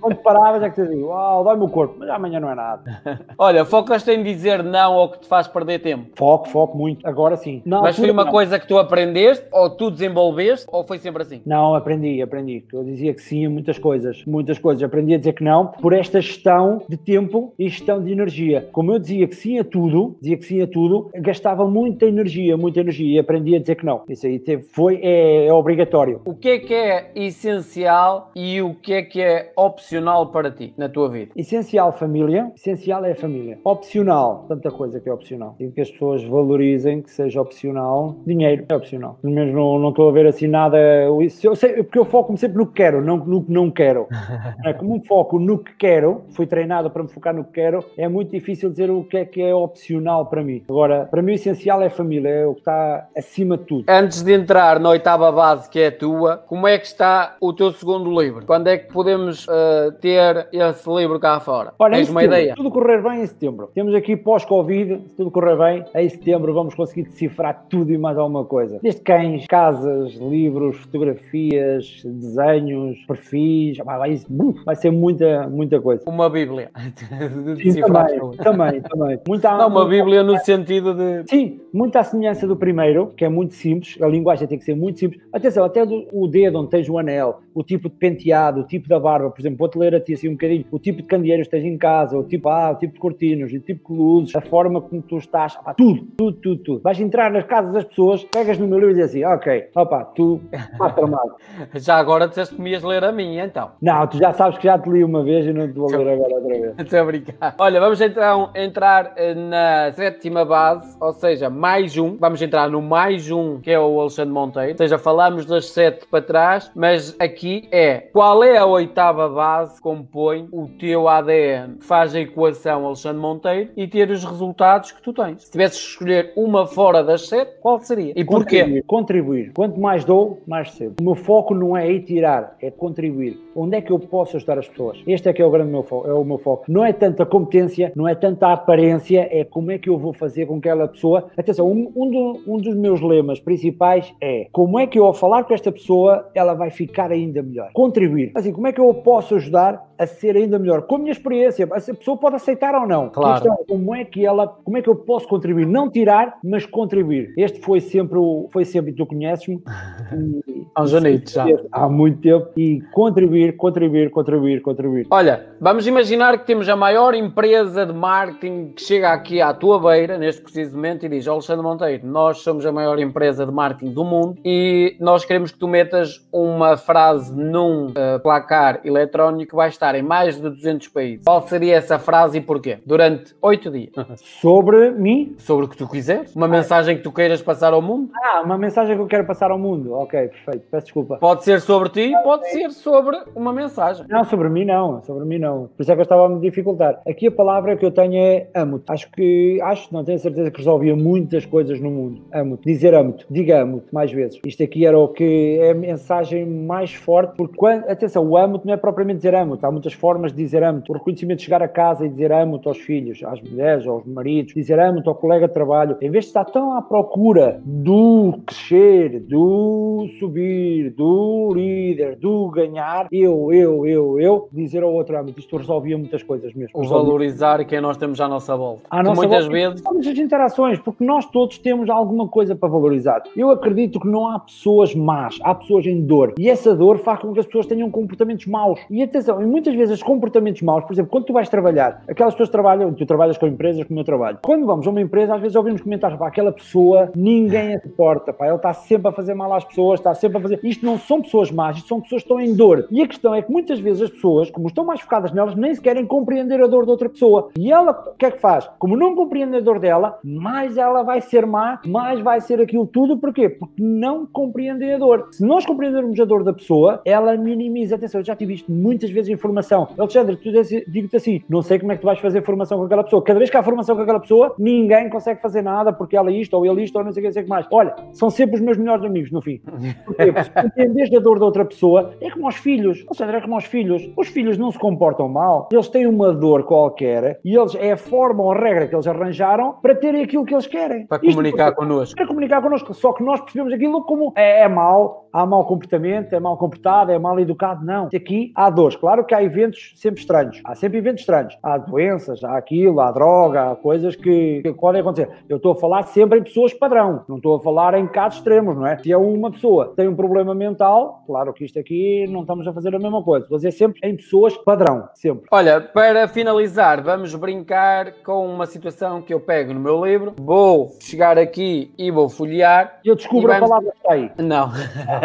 Quando 0.00 0.16
paravas 0.16 0.62
é 0.62 0.70
que 0.70 0.82
te 0.82 0.88
digo, 0.88 1.08
uau, 1.08 1.44
dói-me 1.44 1.64
o 1.64 1.68
corpo, 1.68 1.96
mas 1.98 2.08
amanhã 2.08 2.40
não 2.40 2.50
é 2.50 2.54
nada. 2.54 2.82
Olha, 3.38 3.64
focas 3.64 4.06
em 4.08 4.22
dizer 4.22 4.62
não 4.62 4.94
ao 4.94 5.10
que 5.10 5.20
te 5.20 5.28
faz 5.28 5.46
perder 5.48 5.80
tempo. 5.80 6.10
Foco, 6.14 6.48
foco 6.48 6.76
muito. 6.76 7.06
Agora 7.06 7.36
sim. 7.36 7.62
Mas 7.64 7.96
foi 7.96 8.10
uma 8.10 8.24
não. 8.24 8.30
coisa 8.30 8.58
que 8.58 8.66
tu 8.66 8.78
aprendeste, 8.78 9.46
ou 9.52 9.70
tu 9.70 9.90
desenvolveste, 9.90 10.66
ou 10.70 10.84
foi 10.84 10.98
sempre 10.98 11.22
assim? 11.22 11.42
Não, 11.46 11.74
aprendi, 11.74 12.20
aprendi. 12.22 12.64
Eu 12.72 12.84
dizia 12.84 13.14
que 13.14 13.20
sim 13.20 13.46
a 13.46 13.50
muitas 13.50 13.78
coisas, 13.78 14.24
muitas 14.26 14.58
coisas. 14.58 14.82
Aprendi 14.82 15.14
a 15.14 15.18
dizer 15.18 15.32
que 15.32 15.44
não 15.44 15.66
por 15.66 15.92
esta 15.92 16.20
gestão 16.20 16.82
de 16.88 16.96
tempo 16.96 17.54
e 17.58 17.68
gestão 17.68 18.02
de 18.02 18.12
energia. 18.12 18.68
Como 18.72 18.92
eu 18.92 18.98
dizia 18.98 19.26
que 19.26 19.34
sim 19.34 19.58
a 19.58 19.64
tudo, 19.64 20.16
dizia 20.20 20.36
que 20.36 20.44
sim 20.44 20.62
a 20.62 20.66
tudo, 20.66 21.10
gastava 21.14 21.66
muita 21.66 22.06
energia, 22.06 22.41
muita 22.56 22.80
energia 22.80 23.16
e 23.16 23.18
aprendi 23.18 23.54
a 23.54 23.58
dizer 23.58 23.76
que 23.76 23.86
não. 23.86 24.02
Isso 24.08 24.26
aí 24.26 24.38
teve, 24.38 24.62
foi, 24.62 25.00
é, 25.02 25.46
é 25.46 25.52
obrigatório. 25.52 26.20
O 26.24 26.34
que 26.34 26.48
é 26.48 26.58
que 26.58 26.74
é 26.74 27.10
essencial 27.14 28.30
e 28.34 28.60
o 28.62 28.74
que 28.74 28.92
é 28.92 29.02
que 29.02 29.20
é 29.20 29.52
opcional 29.56 30.28
para 30.28 30.50
ti 30.50 30.74
na 30.76 30.88
tua 30.88 31.08
vida? 31.08 31.32
Essencial 31.36 31.92
família, 31.92 32.50
essencial 32.54 33.04
é 33.04 33.12
a 33.12 33.16
família. 33.16 33.58
Opcional, 33.64 34.46
tanta 34.48 34.70
coisa 34.70 35.00
que 35.00 35.08
é 35.08 35.12
opcional. 35.12 35.56
E 35.58 35.68
que 35.68 35.80
as 35.80 35.90
pessoas 35.90 36.22
valorizem 36.24 37.02
que 37.02 37.10
seja 37.10 37.40
opcional. 37.40 38.16
Dinheiro 38.26 38.64
é 38.68 38.74
opcional. 38.74 39.18
Pelo 39.20 39.34
menos 39.34 39.54
não, 39.54 39.78
não 39.78 39.90
estou 39.90 40.08
a 40.08 40.12
ver 40.12 40.26
assim 40.26 40.46
nada. 40.46 40.78
Eu 40.78 41.56
sei, 41.56 41.82
porque 41.82 41.98
eu 41.98 42.04
foco-me 42.04 42.38
sempre 42.38 42.58
no 42.58 42.66
que 42.66 42.74
quero, 42.74 43.02
não 43.02 43.16
no 43.16 43.44
que 43.44 43.52
não 43.52 43.70
quero. 43.70 44.06
é, 44.64 44.72
como 44.72 44.94
um 44.94 45.00
foco 45.02 45.38
no 45.38 45.58
que 45.58 45.74
quero, 45.76 46.22
fui 46.30 46.46
treinado 46.46 46.90
para 46.90 47.02
me 47.02 47.08
focar 47.08 47.34
no 47.34 47.44
que 47.44 47.52
quero, 47.52 47.84
é 47.96 48.08
muito 48.08 48.30
difícil 48.30 48.70
dizer 48.70 48.90
o 48.90 49.04
que 49.04 49.16
é 49.16 49.24
que 49.24 49.40
é 49.40 49.54
opcional 49.54 50.26
para 50.26 50.42
mim. 50.42 50.62
Agora, 50.68 51.06
para 51.06 51.22
mim 51.22 51.32
o 51.32 51.34
essencial 51.34 51.82
é 51.82 51.86
a 51.86 51.90
família, 51.90 52.28
é 52.32 52.46
o 52.46 52.54
que 52.54 52.60
está 52.60 53.08
acima 53.16 53.56
de 53.56 53.64
tudo. 53.64 53.84
Antes 53.88 54.22
de 54.22 54.32
entrar 54.32 54.80
na 54.80 54.90
oitava 54.90 55.30
base, 55.30 55.68
que 55.68 55.78
é 55.78 55.88
a 55.88 55.92
tua, 55.92 56.38
como 56.38 56.66
é 56.66 56.78
que 56.78 56.86
está 56.86 57.36
o 57.40 57.52
teu 57.52 57.72
segundo 57.72 58.20
livro? 58.20 58.44
Quando 58.46 58.68
é 58.68 58.78
que 58.78 58.92
podemos 58.92 59.46
uh, 59.46 59.92
ter 60.00 60.48
esse 60.52 60.90
livro 60.90 61.18
cá 61.20 61.38
fora? 61.40 61.74
Olha, 61.78 61.96
Tens 61.96 62.08
uma 62.08 62.24
ideia? 62.24 62.54
Tudo 62.54 62.70
correr 62.70 63.02
bem 63.02 63.22
em 63.22 63.26
setembro. 63.26 63.70
Temos 63.74 63.94
aqui 63.94 64.16
pós-Covid, 64.16 65.08
se 65.08 65.16
tudo 65.16 65.30
correr 65.30 65.56
bem, 65.56 65.84
em 65.94 66.08
setembro 66.08 66.52
vamos 66.54 66.74
conseguir 66.74 67.04
decifrar 67.04 67.66
tudo 67.68 67.92
e 67.92 67.98
mais 67.98 68.16
alguma 68.18 68.44
coisa. 68.44 68.78
Desde 68.82 69.00
cães, 69.00 69.46
casas, 69.46 70.14
livros, 70.14 70.76
fotografias, 70.78 72.02
desenhos, 72.04 72.98
perfis, 73.06 73.78
vai, 73.78 74.16
vai 74.64 74.76
ser 74.76 74.90
muita, 74.90 75.48
muita 75.48 75.80
coisa. 75.80 76.02
Uma 76.06 76.28
Bíblia. 76.28 76.70
Sim, 77.62 77.80
também, 77.80 78.30
também, 78.36 78.80
também. 78.80 79.20
Muita, 79.26 79.56
Não, 79.56 79.68
uma 79.68 79.86
Bíblia 79.86 80.22
no 80.22 80.38
sentido 80.38 80.94
de. 80.94 81.28
Sim, 81.28 81.60
muita 81.72 82.02
semelhança 82.22 82.46
do 82.46 82.56
primeiro, 82.56 83.08
que 83.16 83.24
é 83.24 83.28
muito 83.28 83.54
simples, 83.54 84.00
a 84.00 84.06
linguagem 84.06 84.46
tem 84.46 84.56
que 84.56 84.64
ser 84.64 84.76
muito 84.76 84.98
simples. 85.00 85.20
Atenção, 85.32 85.64
até 85.64 85.84
do, 85.84 86.06
o 86.12 86.28
dedo 86.28 86.60
onde 86.60 86.70
tens 86.70 86.88
o 86.88 86.96
anel, 86.98 87.40
o 87.52 87.62
tipo 87.64 87.88
de 87.88 87.96
penteado, 87.96 88.60
o 88.60 88.64
tipo 88.64 88.88
da 88.88 88.98
barba, 88.98 89.30
por 89.30 89.40
exemplo, 89.40 89.58
vou-te 89.58 89.78
ler 89.78 89.94
a 89.94 90.00
ti 90.00 90.14
assim 90.14 90.28
um 90.28 90.32
bocadinho, 90.32 90.64
o 90.70 90.78
tipo 90.78 91.02
de 91.02 91.08
candeeiros 91.08 91.48
que 91.48 91.50
tens 91.50 91.64
em 91.64 91.76
casa, 91.76 92.16
o 92.16 92.22
tipo, 92.22 92.48
ah, 92.48 92.70
o 92.70 92.76
tipo 92.76 92.94
de 92.94 93.00
cortinos, 93.00 93.52
o 93.52 93.60
tipo 93.60 93.92
de 93.92 93.98
luzes, 93.98 94.36
a 94.36 94.40
forma 94.40 94.80
como 94.80 95.02
tu 95.02 95.18
estás, 95.18 95.56
opa, 95.56 95.74
tudo, 95.74 96.06
tudo, 96.16 96.36
tudo, 96.38 96.62
tudo. 96.62 96.80
Vais 96.80 97.00
entrar 97.00 97.30
nas 97.30 97.44
casas 97.44 97.72
das 97.72 97.84
pessoas, 97.84 98.24
pegas 98.24 98.58
no 98.58 98.68
meu 98.68 98.78
livro 98.78 98.92
e 98.92 98.94
dizes 98.94 99.10
assim, 99.10 99.24
ok, 99.24 99.68
opa, 99.74 100.04
tu 100.04 100.40
estás 100.52 100.94
tramado. 100.94 101.34
já 101.74 101.96
agora 101.96 102.28
disseste 102.28 102.54
que 102.54 102.62
me 102.62 102.70
ias 102.70 102.82
ler 102.82 103.04
a 103.04 103.12
mim, 103.12 103.38
então. 103.38 103.72
Não, 103.80 104.06
tu 104.06 104.18
já 104.18 104.32
sabes 104.32 104.58
que 104.58 104.64
já 104.64 104.78
te 104.78 104.88
li 104.88 105.02
uma 105.02 105.22
vez 105.22 105.46
e 105.46 105.52
não 105.52 105.66
te 105.66 105.74
vou 105.74 105.90
ler 105.90 106.08
agora 106.08 106.34
outra 106.34 106.48
vez. 106.48 106.74
Estou 106.78 107.00
a 107.00 107.04
brincar. 107.04 107.54
Olha, 107.58 107.80
vamos 107.80 108.00
então 108.00 108.50
entrar 108.54 109.12
eh, 109.16 109.34
na 109.34 109.92
sétima 109.92 110.44
base, 110.44 110.96
ou 111.00 111.12
seja, 111.12 111.50
mais 111.50 111.96
um. 111.96 112.01
Vamos 112.18 112.42
entrar 112.42 112.68
no 112.68 112.82
mais 112.82 113.30
um, 113.30 113.60
que 113.60 113.70
é 113.70 113.78
o 113.78 114.00
Alexandre 114.00 114.32
Monteiro. 114.32 114.72
Ou 114.72 114.76
seja, 114.76 114.98
falamos 114.98 115.46
das 115.46 115.70
sete 115.70 116.06
para 116.06 116.20
trás, 116.20 116.70
mas 116.74 117.16
aqui 117.18 117.68
é 117.70 118.08
qual 118.12 118.42
é 118.42 118.58
a 118.58 118.66
oitava 118.66 119.28
base 119.28 119.76
que 119.76 119.82
compõe 119.82 120.48
o 120.52 120.66
teu 120.66 121.08
ADN? 121.08 121.76
Faz 121.80 122.14
a 122.14 122.20
equação 122.20 122.86
Alexandre 122.86 123.20
Monteiro 123.20 123.70
e 123.76 123.86
ter 123.86 124.10
os 124.10 124.24
resultados 124.24 124.90
que 124.92 125.00
tu 125.00 125.12
tens. 125.12 125.44
Se 125.44 125.52
tivesses 125.52 125.80
que 125.80 125.88
escolher 125.90 126.32
uma 126.36 126.66
fora 126.66 127.04
das 127.04 127.28
sete, 127.28 127.52
qual 127.60 127.78
seria? 127.78 128.12
E 128.16 128.24
porquê? 128.24 128.82
Contribuir. 128.86 129.52
Quanto 129.54 129.80
mais 129.80 130.04
dou, 130.04 130.42
mais 130.46 130.68
recebo. 130.68 130.96
O 131.00 131.04
meu 131.04 131.14
foco 131.14 131.54
não 131.54 131.76
é 131.76 131.90
ir 131.90 132.00
tirar, 132.00 132.56
é 132.60 132.70
contribuir. 132.70 133.40
Onde 133.54 133.76
é 133.76 133.80
que 133.80 133.92
eu 133.92 133.98
posso 133.98 134.36
ajudar 134.36 134.58
as 134.58 134.68
pessoas? 134.68 135.00
Este 135.06 135.28
é 135.28 135.32
que 135.32 135.40
é 135.40 135.46
o 135.46 135.50
grande 135.50 135.70
meu 135.70 135.84
foco, 135.84 136.08
é 136.08 136.12
o 136.12 136.24
meu 136.24 136.38
foco. 136.38 136.64
Não 136.68 136.84
é 136.84 136.92
tanta 136.92 137.24
competência, 137.24 137.92
não 137.94 138.08
é 138.08 138.14
tanta 138.14 138.52
aparência, 138.52 139.28
é 139.30 139.44
como 139.44 139.70
é 139.70 139.78
que 139.78 139.88
eu 139.88 139.96
vou 139.96 140.12
fazer 140.12 140.46
com 140.46 140.60
que 140.60 140.68
aquela 140.72 140.88
pessoa. 140.88 141.30
Atenção, 141.36 141.91
um, 141.94 142.10
do, 142.10 142.42
um 142.46 142.56
dos 142.58 142.74
meus 142.74 143.00
lemas 143.00 143.40
principais 143.40 144.12
é 144.20 144.48
como 144.52 144.78
é 144.78 144.86
que 144.86 144.98
eu, 144.98 145.04
ao 145.04 145.14
falar 145.14 145.44
com 145.44 145.54
esta 145.54 145.70
pessoa, 145.70 146.30
ela 146.34 146.54
vai 146.54 146.70
ficar 146.70 147.10
ainda 147.10 147.42
melhor. 147.42 147.70
Contribuir. 147.72 148.32
Assim, 148.34 148.52
como 148.52 148.66
é 148.66 148.72
que 148.72 148.80
eu 148.80 148.92
posso 148.94 149.34
ajudar 149.34 149.92
a 149.98 150.06
ser 150.06 150.36
ainda 150.36 150.58
melhor? 150.58 150.82
Com 150.82 150.96
a 150.96 150.98
minha 150.98 151.12
experiência, 151.12 151.64
a 151.64 151.94
pessoa 151.94 152.16
pode 152.16 152.36
aceitar 152.36 152.74
ou 152.74 152.86
não. 152.86 153.08
Claro. 153.10 153.42
Questão, 153.42 153.64
como 153.68 153.94
é 153.94 154.04
que 154.04 154.24
ela, 154.24 154.46
como 154.46 154.76
é 154.76 154.82
que 154.82 154.88
eu 154.88 154.96
posso 154.96 155.26
contribuir? 155.28 155.66
Não 155.66 155.90
tirar, 155.90 156.38
mas 156.42 156.66
contribuir. 156.66 157.32
Este 157.36 157.60
foi 157.60 157.80
sempre 157.80 158.18
o, 158.18 158.48
foi 158.52 158.64
sempre, 158.64 158.92
tu 158.92 159.06
conheces-me. 159.06 159.62
Há 160.74 160.82
uns 160.82 160.90
já. 160.90 161.44
Há 161.70 161.88
muito 161.88 162.20
tempo. 162.20 162.48
E 162.56 162.80
contribuir, 162.92 163.56
contribuir, 163.56 164.10
contribuir, 164.10 164.62
contribuir. 164.62 165.06
Olha, 165.10 165.46
vamos 165.60 165.86
imaginar 165.86 166.38
que 166.38 166.46
temos 166.46 166.68
a 166.68 166.76
maior 166.76 167.14
empresa 167.14 167.84
de 167.84 167.92
marketing 167.92 168.72
que 168.74 168.82
chega 168.82 169.12
aqui 169.12 169.40
à 169.40 169.52
tua 169.52 169.78
beira, 169.78 170.16
neste 170.16 170.40
preciso 170.40 170.74
momento, 170.74 171.04
e 171.04 171.08
diz: 171.08 171.28
Alexandre 171.28 171.62
Monteiro, 171.62 171.81
nós 172.02 172.38
somos 172.38 172.64
a 172.66 172.72
maior 172.72 172.98
empresa 172.98 173.44
de 173.44 173.52
marketing 173.52 173.92
do 173.92 174.04
mundo 174.04 174.38
e 174.44 174.96
nós 175.00 175.24
queremos 175.24 175.50
que 175.50 175.58
tu 175.58 175.68
metas 175.68 176.26
uma 176.32 176.76
frase 176.76 177.34
num 177.34 177.86
uh, 177.86 178.20
placar 178.22 178.80
eletrónico 178.84 179.50
que 179.50 179.56
vai 179.56 179.68
estar 179.68 179.94
em 179.94 180.02
mais 180.02 180.36
de 180.36 180.42
200 180.42 180.88
países. 180.88 181.24
Qual 181.24 181.46
seria 181.46 181.76
essa 181.76 181.98
frase 181.98 182.38
e 182.38 182.40
porquê? 182.40 182.78
Durante 182.86 183.34
oito 183.42 183.70
dias. 183.70 183.92
Sobre 184.40 184.90
mim? 184.90 185.34
Sobre 185.38 185.66
o 185.66 185.68
que 185.68 185.76
tu 185.76 185.88
quiseres. 185.88 186.34
Uma 186.34 186.46
ah. 186.46 186.48
mensagem 186.48 186.96
que 186.96 187.02
tu 187.02 187.12
queiras 187.12 187.42
passar 187.42 187.72
ao 187.72 187.82
mundo. 187.82 188.10
Ah, 188.14 188.42
uma 188.44 188.56
mensagem 188.56 188.96
que 188.96 189.02
eu 189.02 189.06
quero 189.06 189.26
passar 189.26 189.50
ao 189.50 189.58
mundo. 189.58 189.92
Ok, 189.94 190.28
perfeito. 190.28 190.66
Peço 190.70 190.86
desculpa. 190.86 191.16
Pode 191.16 191.44
ser 191.44 191.60
sobre 191.60 191.88
ti, 191.90 192.12
pode 192.22 192.48
ser 192.50 192.70
sobre 192.70 193.16
uma 193.34 193.52
mensagem. 193.52 194.06
Não, 194.08 194.24
sobre 194.24 194.48
mim 194.48 194.64
não. 194.64 195.02
Sobre 195.02 195.24
mim 195.24 195.38
não. 195.38 195.68
Por 195.76 195.82
isso 195.82 195.92
é 195.92 195.94
que 195.94 196.00
eu 196.00 196.04
estava 196.04 196.26
a 196.26 196.28
me 196.28 196.40
dificultar. 196.40 197.00
Aqui 197.06 197.26
a 197.26 197.32
palavra 197.32 197.76
que 197.76 197.84
eu 197.84 197.90
tenho 197.90 198.16
é 198.16 198.48
amo-te. 198.54 198.90
Acho 198.90 199.10
que, 199.10 199.60
acho, 199.62 199.92
não 199.92 200.04
tenho 200.04 200.18
certeza 200.18 200.50
que 200.50 200.58
resolvia 200.58 200.96
muitas 200.96 201.44
coisas 201.46 201.71
no 201.80 201.90
mundo. 201.90 202.22
Amo-te. 202.32 202.64
Dizer 202.64 202.94
amo-te. 202.94 203.24
Diga 203.30 203.62
amo-te 203.62 203.92
mais 203.92 204.12
vezes. 204.12 204.40
Isto 204.44 204.62
aqui 204.62 204.86
era 204.86 204.98
o 204.98 205.08
que 205.08 205.58
é 205.60 205.70
a 205.70 205.74
mensagem 205.74 206.46
mais 206.46 206.94
forte, 206.94 207.36
porque 207.36 207.56
quando, 207.56 207.88
atenção, 207.88 208.26
o 208.28 208.36
amo-te 208.36 208.66
não 208.66 208.74
é 208.74 208.76
propriamente 208.76 209.18
dizer 209.18 209.34
amo-te. 209.34 209.64
Há 209.64 209.70
muitas 209.70 209.92
formas 209.92 210.32
de 210.32 210.38
dizer 210.38 210.62
amo-te. 210.62 210.90
O 210.90 210.94
reconhecimento 210.94 211.38
de 211.38 211.44
chegar 211.44 211.62
a 211.62 211.68
casa 211.68 212.06
e 212.06 212.08
dizer 212.08 212.32
amo-te 212.32 212.68
aos 212.68 212.78
filhos, 212.78 213.22
às 213.24 213.40
mulheres, 213.40 213.86
aos 213.86 214.04
maridos, 214.06 214.54
dizer 214.54 214.78
amo-te 214.78 215.08
ao 215.08 215.14
colega 215.14 215.48
de 215.48 215.54
trabalho. 215.54 215.96
Em 216.00 216.10
vez 216.10 216.24
de 216.24 216.30
estar 216.30 216.44
tão 216.44 216.76
à 216.76 216.82
procura 216.82 217.60
do 217.64 218.40
crescer, 218.46 219.20
do 219.20 220.06
subir, 220.18 220.90
do 220.90 221.52
líder, 221.54 222.16
do 222.16 222.48
ganhar, 222.50 223.06
eu, 223.10 223.52
eu, 223.52 223.86
eu, 223.86 224.20
eu, 224.20 224.48
dizer 224.52 224.82
ao 224.82 224.92
outro 224.92 225.18
amo-te. 225.18 225.40
Isto 225.40 225.56
resolvia 225.56 225.96
muitas 225.96 226.22
coisas 226.22 226.52
mesmo. 226.54 226.72
O 226.74 226.86
valorizar 226.86 227.64
quem 227.64 227.80
nós 227.80 227.96
temos 227.96 228.20
à 228.20 228.28
nossa 228.28 228.56
volta. 228.56 228.82
À 228.90 229.02
nossa 229.02 229.20
muitas 229.20 229.46
volta, 229.46 229.52
vezes. 229.52 229.86
As 229.86 230.18
interações, 230.18 230.78
porque 230.78 231.04
nós 231.04 231.26
todos 231.26 231.58
temos 231.62 231.88
alguma 231.88 232.28
coisa 232.28 232.54
para 232.54 232.68
valorizar. 232.68 233.22
Eu 233.36 233.50
acredito 233.50 234.00
que 234.00 234.08
não 234.08 234.28
há 234.28 234.38
pessoas 234.38 234.94
más, 234.94 235.38
há 235.42 235.54
pessoas 235.54 235.86
em 235.86 236.02
dor. 236.04 236.34
E 236.38 236.50
essa 236.50 236.74
dor 236.74 236.98
faz 236.98 237.20
com 237.20 237.32
que 237.32 237.40
as 237.40 237.46
pessoas 237.46 237.66
tenham 237.66 237.90
comportamentos 237.90 238.46
maus. 238.46 238.80
E 238.90 239.02
atenção, 239.02 239.40
e 239.40 239.46
muitas 239.46 239.74
vezes 239.74 239.96
os 239.96 240.02
comportamentos 240.02 240.60
maus, 240.62 240.84
por 240.84 240.92
exemplo, 240.92 241.10
quando 241.10 241.24
tu 241.24 241.32
vais 241.32 241.48
trabalhar, 241.48 242.02
aquelas 242.08 242.34
pessoas 242.34 242.50
trabalham, 242.50 242.92
tu 242.92 243.06
trabalhas 243.06 243.38
com 243.38 243.46
empresas 243.46 243.84
como 243.84 244.00
eu 244.00 244.04
trabalho. 244.04 244.38
Quando 244.42 244.66
vamos 244.66 244.86
a 244.86 244.90
uma 244.90 245.00
empresa, 245.00 245.34
às 245.34 245.40
vezes 245.40 245.56
ouvimos 245.56 245.80
comentários, 245.80 246.18
pá, 246.18 246.28
aquela 246.28 246.52
pessoa, 246.52 247.10
ninguém 247.14 247.76
a 247.76 247.80
suporta, 247.80 248.32
pá, 248.32 248.46
ele 248.46 248.56
está 248.56 248.72
sempre 248.72 249.08
a 249.08 249.12
fazer 249.12 249.34
mal 249.34 249.52
às 249.52 249.64
pessoas, 249.64 250.00
está 250.00 250.14
sempre 250.14 250.38
a 250.38 250.40
fazer. 250.40 250.60
Isto 250.62 250.84
não 250.84 250.98
são 250.98 251.22
pessoas 251.22 251.50
más, 251.50 251.76
isto 251.76 251.88
são 251.88 252.00
pessoas 252.00 252.22
que 252.22 252.26
estão 252.26 252.40
em 252.40 252.54
dor. 252.54 252.86
E 252.90 253.02
a 253.02 253.06
questão 253.06 253.34
é 253.34 253.42
que 253.42 253.50
muitas 253.50 253.78
vezes 253.78 254.02
as 254.02 254.10
pessoas, 254.10 254.50
como 254.50 254.68
estão 254.68 254.84
mais 254.84 255.00
focadas 255.00 255.32
nelas, 255.32 255.54
nem 255.54 255.74
sequer 255.74 255.92
compreender 256.06 256.60
a 256.62 256.66
dor 256.66 256.84
de 256.84 256.90
outra 256.90 257.08
pessoa. 257.08 257.50
E 257.58 257.70
ela, 257.70 257.92
o 257.92 258.16
que 258.16 258.26
é 258.26 258.30
que 258.30 258.38
faz? 258.38 258.68
Como 258.78 258.96
não 258.96 259.14
compreende 259.14 259.56
a 259.56 259.60
dor 259.60 259.78
dela, 259.78 260.18
mais 260.24 260.76
ela 260.76 261.02
vai 261.02 261.20
ser 261.20 261.46
má, 261.52 261.80
mais 261.86 262.20
vai 262.20 262.40
ser 262.40 262.60
aquilo 262.60 262.86
tudo. 262.86 263.18
Porquê? 263.18 263.48
Porque 263.48 263.82
não 263.82 264.26
compreendem 264.26 264.94
a 264.94 264.98
dor. 264.98 265.28
Se 265.30 265.44
nós 265.44 265.64
compreendermos 265.66 266.18
a 266.18 266.24
dor 266.24 266.42
da 266.42 266.52
pessoa, 266.52 267.00
ela 267.04 267.36
minimiza. 267.36 267.94
Atenção, 267.94 268.20
eu 268.20 268.24
já 268.24 268.34
tive 268.34 268.54
visto 268.54 268.72
muitas 268.72 269.10
vezes 269.10 269.28
informação. 269.30 269.88
Alexandre, 269.98 270.36
tu 270.36 270.50
digo-te 270.88 271.16
assim, 271.16 271.42
não 271.48 271.62
sei 271.62 271.78
como 271.78 271.92
é 271.92 271.94
que 271.94 272.00
tu 272.00 272.06
vais 272.06 272.18
fazer 272.18 272.42
formação 272.42 272.78
com 272.78 272.84
aquela 272.84 273.04
pessoa. 273.04 273.22
Cada 273.22 273.38
vez 273.38 273.50
que 273.50 273.56
há 273.56 273.62
formação 273.62 273.94
com 273.94 274.02
aquela 274.02 274.20
pessoa, 274.20 274.54
ninguém 274.58 275.08
consegue 275.10 275.40
fazer 275.40 275.62
nada 275.62 275.92
porque 275.92 276.16
ela 276.16 276.30
isto, 276.30 276.54
ou 276.54 276.64
ele 276.64 276.82
isto, 276.82 276.96
ou 276.96 277.04
não 277.04 277.12
sei 277.12 277.22
o 277.22 277.26
que, 277.26 277.32
sei 277.32 277.42
que 277.42 277.48
mais. 277.48 277.66
Olha, 277.70 277.94
são 278.12 278.30
sempre 278.30 278.56
os 278.56 278.62
meus 278.62 278.78
melhores 278.78 279.04
amigos, 279.04 279.30
no 279.30 279.42
fim. 279.42 279.60
Porquê? 280.04 280.32
Porque 280.32 280.44
se 280.44 280.82
entendes 280.82 281.14
a 281.14 281.20
dor 281.20 281.38
da 281.38 281.44
outra 281.44 281.64
pessoa, 281.64 282.14
é 282.20 282.30
como 282.30 282.46
aos 282.46 282.56
filhos. 282.56 283.04
Alexandre, 283.06 283.36
é 283.36 283.40
como 283.40 283.54
aos 283.54 283.64
filhos. 283.64 284.10
Os 284.16 284.28
filhos 284.28 284.56
não 284.56 284.70
se 284.70 284.78
comportam 284.78 285.28
mal, 285.28 285.68
eles 285.70 285.88
têm 285.88 286.06
uma 286.06 286.32
dor 286.32 286.64
qualquer 286.64 287.40
e 287.44 287.56
eles 287.56 287.74
é 287.74 287.92
a 287.92 287.96
forma 287.96 288.42
ou 288.42 288.52
a 288.52 288.54
regra 288.54 288.86
que 288.86 288.94
eles 288.94 289.06
arranjaram 289.06 289.74
para 289.82 289.94
terem 289.94 290.22
aquilo 290.22 290.44
que 290.44 290.54
eles 290.54 290.66
querem. 290.66 291.06
Para 291.06 291.24
Isto 291.24 291.41
comunicar 291.50 291.72
connosco. 291.72 292.16
Para 292.16 292.26
comunicar 292.26 292.62
connosco. 292.62 292.94
Só 292.94 293.12
que 293.12 293.22
nós 293.22 293.40
percebemos 293.40 293.72
aquilo 293.72 294.02
como 294.02 294.32
é, 294.36 294.62
é 294.62 294.68
mau, 294.68 295.28
há 295.32 295.46
mau 295.46 295.64
comportamento, 295.64 296.32
é 296.32 296.40
mal 296.40 296.56
comportado, 296.56 297.10
é 297.10 297.18
mal 297.18 297.38
educado. 297.40 297.84
Não. 297.84 298.08
Aqui 298.14 298.52
há 298.54 298.68
dores. 298.70 298.96
Claro 298.96 299.24
que 299.24 299.34
há 299.34 299.42
eventos 299.42 299.92
sempre 299.96 300.20
estranhos. 300.20 300.60
Há 300.64 300.74
sempre 300.74 300.98
eventos 300.98 301.22
estranhos. 301.22 301.56
Há 301.62 301.78
doenças, 301.78 302.42
há 302.44 302.56
aquilo, 302.56 303.00
há 303.00 303.10
droga, 303.10 303.70
há 303.70 303.76
coisas 303.76 304.16
que, 304.16 304.60
que 304.62 304.72
podem 304.74 305.00
acontecer. 305.00 305.28
Eu 305.48 305.56
estou 305.56 305.72
a 305.72 305.76
falar 305.76 306.02
sempre 306.04 306.38
em 306.38 306.42
pessoas 306.42 306.72
padrão. 306.74 307.24
Não 307.28 307.36
estou 307.36 307.56
a 307.56 307.60
falar 307.60 307.94
em 307.94 308.06
casos 308.06 308.38
extremos, 308.38 308.76
não 308.76 308.86
é? 308.86 308.98
Se 308.98 309.12
é 309.12 309.16
uma 309.16 309.50
pessoa 309.50 309.88
que 309.90 309.96
tem 309.96 310.08
um 310.08 310.16
problema 310.16 310.54
mental, 310.54 311.22
claro 311.26 311.52
que 311.52 311.64
isto 311.64 311.78
aqui 311.78 312.26
não 312.28 312.42
estamos 312.42 312.66
a 312.66 312.72
fazer 312.72 312.94
a 312.94 312.98
mesma 312.98 313.22
coisa. 313.22 313.46
Vou 313.48 313.58
dizer 313.58 313.72
sempre 313.72 314.00
em 314.02 314.16
pessoas 314.16 314.56
padrão. 314.56 315.08
Sempre. 315.14 315.46
Olha, 315.50 315.80
para 315.80 316.28
finalizar, 316.28 317.02
vamos 317.02 317.34
brincar 317.34 318.22
com 318.24 318.46
uma 318.46 318.66
situação 318.66 319.22
que 319.22 319.32
eu 319.32 319.40
pego 319.40 319.72
no 319.72 319.80
meu 319.80 320.04
livro. 320.04 320.34
Vou 320.38 320.90
chegar 321.00 321.31
aqui 321.38 321.92
e 321.96 322.10
vou 322.10 322.28
folhear. 322.28 323.00
Eu 323.04 323.14
descubro 323.14 323.52
a 323.52 323.58
palavra 323.58 323.90
que 323.90 323.96
está 323.98 324.12
aí. 324.12 324.30
Não. 324.38 324.70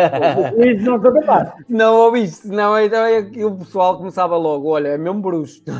Isso 0.64 0.86
não 0.86 1.00
capaz. 1.00 1.52
Não 1.70 1.96
ouviste, 1.98 2.48
não, 2.48 2.80
então 2.80 3.06
é 3.06 3.24
que 3.24 3.44
o 3.44 3.56
pessoal 3.56 3.98
começava 3.98 4.38
logo, 4.38 4.70
olha, 4.70 4.90
é 4.90 4.98
mesmo 4.98 5.22
bruxo. 5.22 5.64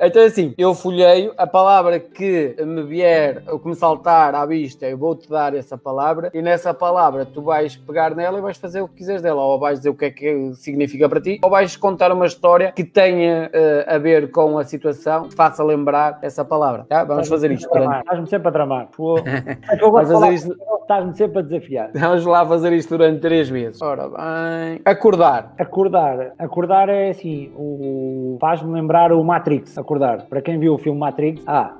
então 0.00 0.22
assim, 0.24 0.54
eu 0.56 0.74
folheio 0.74 1.32
a 1.36 1.46
palavra 1.46 1.98
que 1.98 2.56
me 2.64 2.82
vier, 2.84 3.42
ou 3.48 3.58
que 3.58 3.68
me 3.68 3.74
saltar 3.74 4.34
à 4.34 4.46
vista, 4.46 4.86
eu 4.86 4.96
vou-te 4.96 5.28
dar 5.28 5.54
essa 5.54 5.76
palavra 5.76 6.30
e 6.32 6.40
nessa 6.40 6.72
palavra 6.72 7.26
tu 7.26 7.42
vais 7.42 7.76
pegar 7.76 8.14
nela 8.14 8.38
e 8.38 8.40
vais 8.40 8.56
fazer 8.56 8.80
o 8.80 8.88
que 8.88 8.96
quiseres 8.96 9.22
dela, 9.22 9.42
ou 9.42 9.58
vais 9.58 9.78
dizer 9.80 9.90
o 9.90 9.94
que 9.94 10.04
é 10.04 10.10
que 10.10 10.54
significa 10.54 11.08
para 11.08 11.20
ti, 11.20 11.38
ou 11.42 11.50
vais 11.50 11.76
contar 11.76 12.12
uma 12.12 12.26
história 12.26 12.72
que 12.72 12.84
tenha 12.84 13.50
uh, 13.52 13.94
a 13.94 13.98
ver 13.98 14.30
com 14.30 14.58
a 14.58 14.64
situação, 14.64 15.28
que 15.28 15.34
faça 15.34 15.62
lembrar 15.64 16.18
essa 16.22 16.44
palavra. 16.44 16.86
Tá? 16.88 17.04
Vamos 17.04 17.28
fazer 17.28 17.50
isto 17.50 17.68
durante 17.68 17.87
tramar, 17.88 18.00
estás-me 18.00 18.26
sempre 18.26 18.48
a 18.48 18.52
tramar. 18.52 18.88
É 19.68 19.74
eu 19.82 19.90
gosto 19.90 20.12
fazer 20.12 20.32
isto... 20.32 20.56
estás-me 20.80 21.16
sempre 21.16 21.38
a 21.38 21.42
desafiar. 21.42 21.90
Vamos 21.94 22.26
lá 22.26 22.46
fazer 22.46 22.72
isto 22.72 22.96
durante 22.96 23.20
três 23.20 23.50
meses. 23.50 23.80
Ora 23.82 24.08
bem. 24.08 24.80
Acordar. 24.84 25.54
Acordar. 25.58 26.32
Acordar 26.38 26.88
é 26.88 27.10
assim, 27.10 27.52
o... 27.56 28.36
faz-me 28.40 28.72
lembrar 28.72 29.12
o 29.12 29.22
Matrix. 29.24 29.76
Acordar. 29.76 30.26
Para 30.28 30.40
quem 30.40 30.58
viu 30.58 30.74
o 30.74 30.78
filme 30.78 30.98
Matrix, 30.98 31.42
ah, 31.46 31.74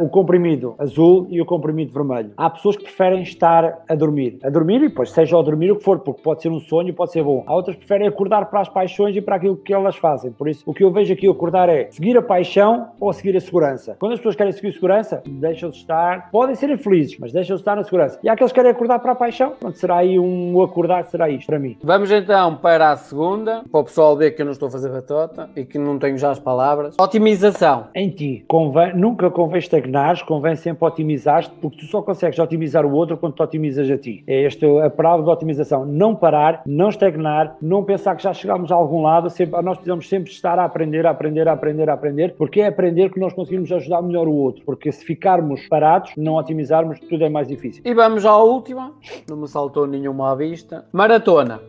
uh, 0.00 0.04
o 0.04 0.08
comprimido 0.08 0.74
azul 0.78 1.26
e 1.30 1.40
o 1.40 1.46
comprimido 1.46 1.92
vermelho. 1.92 2.32
Há 2.36 2.50
pessoas 2.50 2.76
que 2.76 2.84
preferem 2.84 3.22
estar 3.22 3.82
a 3.88 3.94
dormir. 3.94 4.38
A 4.42 4.50
dormir 4.50 4.82
e 4.82 4.88
depois, 4.88 5.10
seja 5.10 5.36
ao 5.36 5.42
dormir 5.42 5.70
o 5.70 5.76
que 5.76 5.84
for, 5.84 6.00
porque 6.00 6.22
pode 6.22 6.42
ser 6.42 6.50
um 6.50 6.60
sonho, 6.60 6.92
pode 6.94 7.12
ser 7.12 7.22
bom. 7.22 7.44
Há 7.46 7.54
outras 7.54 7.76
que 7.76 7.86
preferem 7.86 8.08
acordar 8.08 8.46
para 8.46 8.60
as 8.60 8.68
paixões 8.68 9.16
e 9.16 9.20
para 9.20 9.36
aquilo 9.36 9.56
que 9.56 9.72
elas 9.72 9.96
fazem. 9.96 10.32
Por 10.32 10.48
isso, 10.48 10.62
o 10.66 10.74
que 10.74 10.84
eu 10.84 10.90
vejo 10.90 11.12
aqui 11.12 11.28
acordar 11.28 11.68
é 11.68 11.88
seguir 11.90 12.16
a 12.16 12.22
paixão 12.22 12.90
ou 13.00 13.12
seguir 13.12 13.36
a 13.36 13.40
segurança. 13.40 13.96
Quando 13.98 14.12
as 14.12 14.18
pessoas 14.18 14.36
querem 14.36 14.52
seguir 14.52 14.68
a 14.68 14.72
segurança, 14.72 15.22
deixam-se 15.44 15.78
estar, 15.78 16.30
podem 16.30 16.54
ser 16.54 16.70
infelizes, 16.70 17.18
mas 17.18 17.32
deixam-se 17.32 17.60
estar 17.60 17.76
na 17.76 17.84
segurança. 17.84 18.18
E 18.22 18.28
há 18.28 18.32
aqueles 18.32 18.52
que 18.52 18.56
querem 18.56 18.70
acordar 18.70 18.98
para 18.98 19.12
a 19.12 19.14
paixão, 19.14 19.52
pronto, 19.60 19.76
será 19.78 19.98
aí 19.98 20.18
um 20.18 20.60
acordar, 20.62 21.04
será 21.04 21.28
isto 21.28 21.46
para 21.46 21.58
mim. 21.58 21.76
Vamos 21.82 22.10
então 22.10 22.56
para 22.56 22.90
a 22.90 22.96
segunda, 22.96 23.62
para 23.70 23.80
o 23.80 23.84
pessoal 23.84 24.16
ver 24.16 24.32
que 24.32 24.42
eu 24.42 24.46
não 24.46 24.52
estou 24.52 24.68
a 24.68 24.70
fazer 24.70 24.88
batota 24.90 25.50
e 25.54 25.64
que 25.64 25.78
não 25.78 25.98
tenho 25.98 26.16
já 26.16 26.30
as 26.30 26.38
palavras. 26.38 26.96
Otimização. 26.98 27.88
Em 27.94 28.08
ti, 28.08 28.44
convém, 28.48 28.94
nunca 28.94 29.30
convém 29.30 29.58
estagnares, 29.58 30.22
convém 30.22 30.56
sempre 30.56 30.86
otimizar 30.86 31.50
porque 31.60 31.78
tu 31.78 31.86
só 31.86 32.00
consegues 32.00 32.38
otimizar 32.38 32.86
o 32.86 32.92
outro 32.92 33.16
quando 33.16 33.34
te 33.34 33.42
otimizas 33.42 33.90
a 33.90 33.98
ti. 33.98 34.22
É 34.26 34.44
esta 34.44 34.86
a 34.86 34.90
palavra 34.90 35.24
de 35.24 35.30
otimização. 35.30 35.84
Não 35.84 36.14
parar, 36.14 36.62
não 36.64 36.88
estagnar, 36.88 37.56
não 37.60 37.84
pensar 37.84 38.16
que 38.16 38.22
já 38.22 38.32
chegámos 38.32 38.70
a 38.72 38.74
algum 38.74 39.02
lado, 39.02 39.28
sempre, 39.30 39.60
nós 39.62 39.76
precisamos 39.76 40.08
sempre 40.08 40.30
estar 40.30 40.58
a 40.58 40.64
aprender, 40.64 41.06
a 41.06 41.10
aprender, 41.10 41.48
a 41.48 41.52
aprender, 41.52 41.90
a 41.90 41.94
aprender, 41.94 42.34
porque 42.36 42.60
é 42.60 42.66
aprender 42.66 43.10
que 43.10 43.20
nós 43.20 43.32
conseguimos 43.32 43.70
ajudar 43.72 44.02
melhor 44.02 44.28
o 44.28 44.32
outro, 44.32 44.62
porque 44.64 44.90
se 44.92 45.04
ficarmos 45.34 45.66
parados, 45.66 46.12
não 46.16 46.34
otimizarmos, 46.34 47.00
tudo 47.00 47.24
é 47.24 47.28
mais 47.28 47.48
difícil. 47.48 47.82
E 47.84 47.92
vamos 47.92 48.24
à 48.24 48.36
última, 48.36 48.92
não 49.28 49.36
me 49.36 49.48
saltou 49.48 49.86
nenhuma 49.86 50.30
à 50.30 50.34
vista. 50.34 50.86
Maratona. 50.92 51.60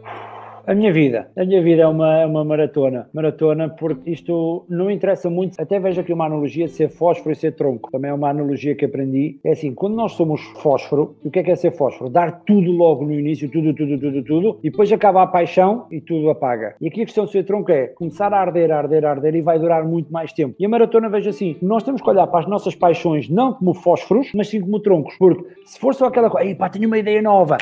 A 0.68 0.74
minha 0.74 0.92
vida, 0.92 1.28
a 1.38 1.46
minha 1.46 1.62
vida 1.62 1.84
é 1.84 1.88
uma, 1.88 2.18
é 2.22 2.26
uma 2.26 2.44
maratona. 2.44 3.08
Maratona, 3.14 3.70
porque 3.70 4.10
isto 4.10 4.66
não 4.68 4.90
interessa 4.90 5.30
muito. 5.30 5.62
Até 5.62 5.80
vejo 5.80 6.02
aqui 6.02 6.12
uma 6.12 6.26
analogia 6.26 6.66
de 6.66 6.72
ser 6.72 6.90
fósforo 6.90 7.34
e 7.34 7.36
ser 7.36 7.52
tronco. 7.52 7.92
Também 7.92 8.10
é 8.10 8.14
uma 8.14 8.32
analogia 8.32 8.74
que 8.74 8.84
aprendi. 8.84 9.40
É 9.44 9.52
assim, 9.52 9.76
quando 9.76 9.94
nós 9.94 10.14
somos 10.14 10.42
fósforo, 10.64 11.16
o 11.24 11.30
que 11.30 11.38
é 11.38 11.44
que 11.44 11.52
é 11.52 11.56
ser 11.56 11.70
fósforo? 11.70 12.10
Dar 12.10 12.42
tudo 12.46 12.72
logo 12.72 13.06
no 13.06 13.14
início, 13.14 13.48
tudo, 13.48 13.76
tudo, 13.76 14.00
tudo, 14.00 14.24
tudo, 14.24 14.60
e 14.64 14.72
depois 14.72 14.92
acaba 14.92 15.22
a 15.22 15.28
paixão 15.28 15.86
e 15.92 16.02
tudo 16.02 16.32
apaga. 16.32 16.76
E 16.82 16.88
aqui 16.88 17.04
a 17.04 17.06
questão 17.06 17.26
de 17.26 17.32
ser 17.32 17.44
tronco 17.44 17.72
é 17.72 17.90
começar 17.90 18.34
a 18.34 18.42
arder, 18.42 18.72
arder, 18.72 19.06
arder 19.06 19.36
e 19.36 19.42
vai 19.42 19.60
durar 19.60 19.86
muito 19.86 20.12
mais 20.12 20.34
tempo. 20.34 20.56
E 20.58 20.66
a 20.66 20.70
maratona 20.70 21.10
vejo 21.10 21.30
assim, 21.30 21.56
nós 21.62 21.84
temos 21.84 22.02
que 22.02 22.10
olhar 22.10 22.26
para 22.26 22.40
as 22.40 22.48
nossas 22.48 22.74
paixões 22.74 23.30
não 23.30 23.54
como 23.54 23.76
fósforos, 23.76 24.32
mas 24.34 24.50
sim 24.50 24.60
como 24.62 24.80
troncos. 24.80 25.16
Porque 25.20 25.46
se 25.64 25.80
for 25.80 25.94
só 25.94 26.08
aquela 26.08 26.28
coisa, 26.28 26.56
pá, 26.56 26.70
tenho 26.70 26.88
uma 26.88 26.98
ideia 26.98 27.22
nova, 27.22 27.56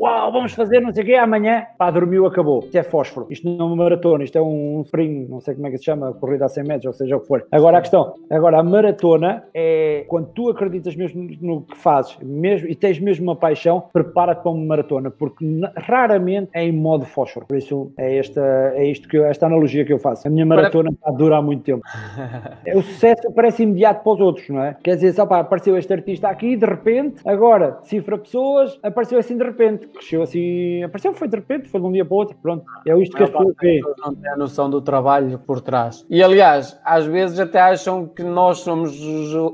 uau, 0.00 0.32
vamos 0.32 0.54
fazer 0.54 0.80
não 0.80 0.92
sei 0.92 1.02
o 1.02 1.06
quê, 1.06 1.14
amanhã, 1.14 1.66
pá, 1.76 1.90
dormiu, 1.90 2.26
acabou. 2.26 2.60
Isto 2.60 2.78
é 2.78 2.82
fósforo. 2.82 3.26
Isto 3.28 3.46
não 3.46 3.66
é 3.66 3.68
uma 3.68 3.76
maratona, 3.76 4.24
isto 4.24 4.38
é 4.38 4.40
um 4.40 4.80
sprint, 4.80 5.28
não 5.30 5.40
sei 5.40 5.54
como 5.54 5.66
é 5.66 5.70
que 5.70 5.78
se 5.78 5.84
chama, 5.84 6.14
corrida 6.14 6.46
a 6.46 6.48
100 6.48 6.64
metros, 6.64 6.86
ou 6.86 6.92
seja 6.94 7.16
o 7.16 7.20
que 7.20 7.26
for. 7.26 7.46
Agora 7.52 7.76
a 7.76 7.80
questão, 7.82 8.14
agora 8.30 8.58
a 8.58 8.62
maratona 8.62 9.44
é 9.52 10.04
quando 10.08 10.28
tu 10.28 10.48
acreditas 10.48 10.96
mesmo 10.96 11.28
no 11.42 11.62
que 11.62 11.76
fazes 11.76 12.16
mesmo, 12.22 12.66
e 12.68 12.74
tens 12.74 12.98
mesmo 12.98 13.24
uma 13.24 13.36
paixão, 13.36 13.84
prepara-te 13.92 14.42
para 14.42 14.50
uma 14.50 14.64
maratona, 14.64 15.10
porque 15.10 15.44
raramente 15.76 16.48
é 16.54 16.64
em 16.64 16.72
modo 16.72 17.04
fósforo. 17.04 17.46
Por 17.46 17.58
isso 17.58 17.92
é, 17.98 18.16
esta, 18.16 18.72
é 18.74 18.86
isto 18.86 19.06
que 19.06 19.18
eu, 19.18 19.26
esta 19.26 19.44
analogia 19.44 19.84
que 19.84 19.92
eu 19.92 19.98
faço. 19.98 20.26
A 20.26 20.30
minha 20.30 20.46
maratona 20.46 20.90
para... 20.98 21.12
dura 21.12 21.36
há 21.36 21.42
muito 21.42 21.62
tempo. 21.62 21.82
o 22.74 22.80
sucesso 22.82 23.30
parece 23.34 23.64
imediato 23.64 24.02
para 24.02 24.12
os 24.12 24.20
outros, 24.20 24.48
não 24.48 24.62
é? 24.62 24.76
Quer 24.82 24.94
dizer, 24.94 25.12
só 25.12 25.26
pá, 25.26 25.40
apareceu 25.40 25.76
este 25.76 25.92
artista 25.92 26.28
aqui, 26.28 26.56
de 26.56 26.64
repente, 26.64 27.20
agora 27.26 27.78
cifra 27.82 28.16
pessoas, 28.16 28.78
apareceu 28.82 29.18
assim 29.18 29.36
de 29.36 29.44
repente 29.44 29.89
cresceu 29.92 30.22
assim, 30.22 30.82
apareceu, 30.82 31.12
foi 31.12 31.28
de 31.28 31.36
repente, 31.36 31.68
foi 31.68 31.80
de 31.80 31.86
um 31.86 31.92
dia 31.92 32.04
para 32.04 32.14
o 32.14 32.18
outro, 32.18 32.36
pronto. 32.40 32.64
É 32.86 32.98
isto 32.98 33.16
que 33.16 33.22
as 33.22 33.30
pessoas 33.30 33.54
veem. 33.60 33.80
Não 33.98 34.14
têm 34.14 34.30
a 34.30 34.36
noção 34.36 34.70
do 34.70 34.80
trabalho 34.80 35.38
por 35.38 35.60
trás. 35.60 36.04
E 36.08 36.22
aliás, 36.22 36.78
às 36.84 37.06
vezes 37.06 37.38
até 37.38 37.60
acham 37.60 38.06
que 38.06 38.22
nós 38.22 38.60
somos 38.60 38.98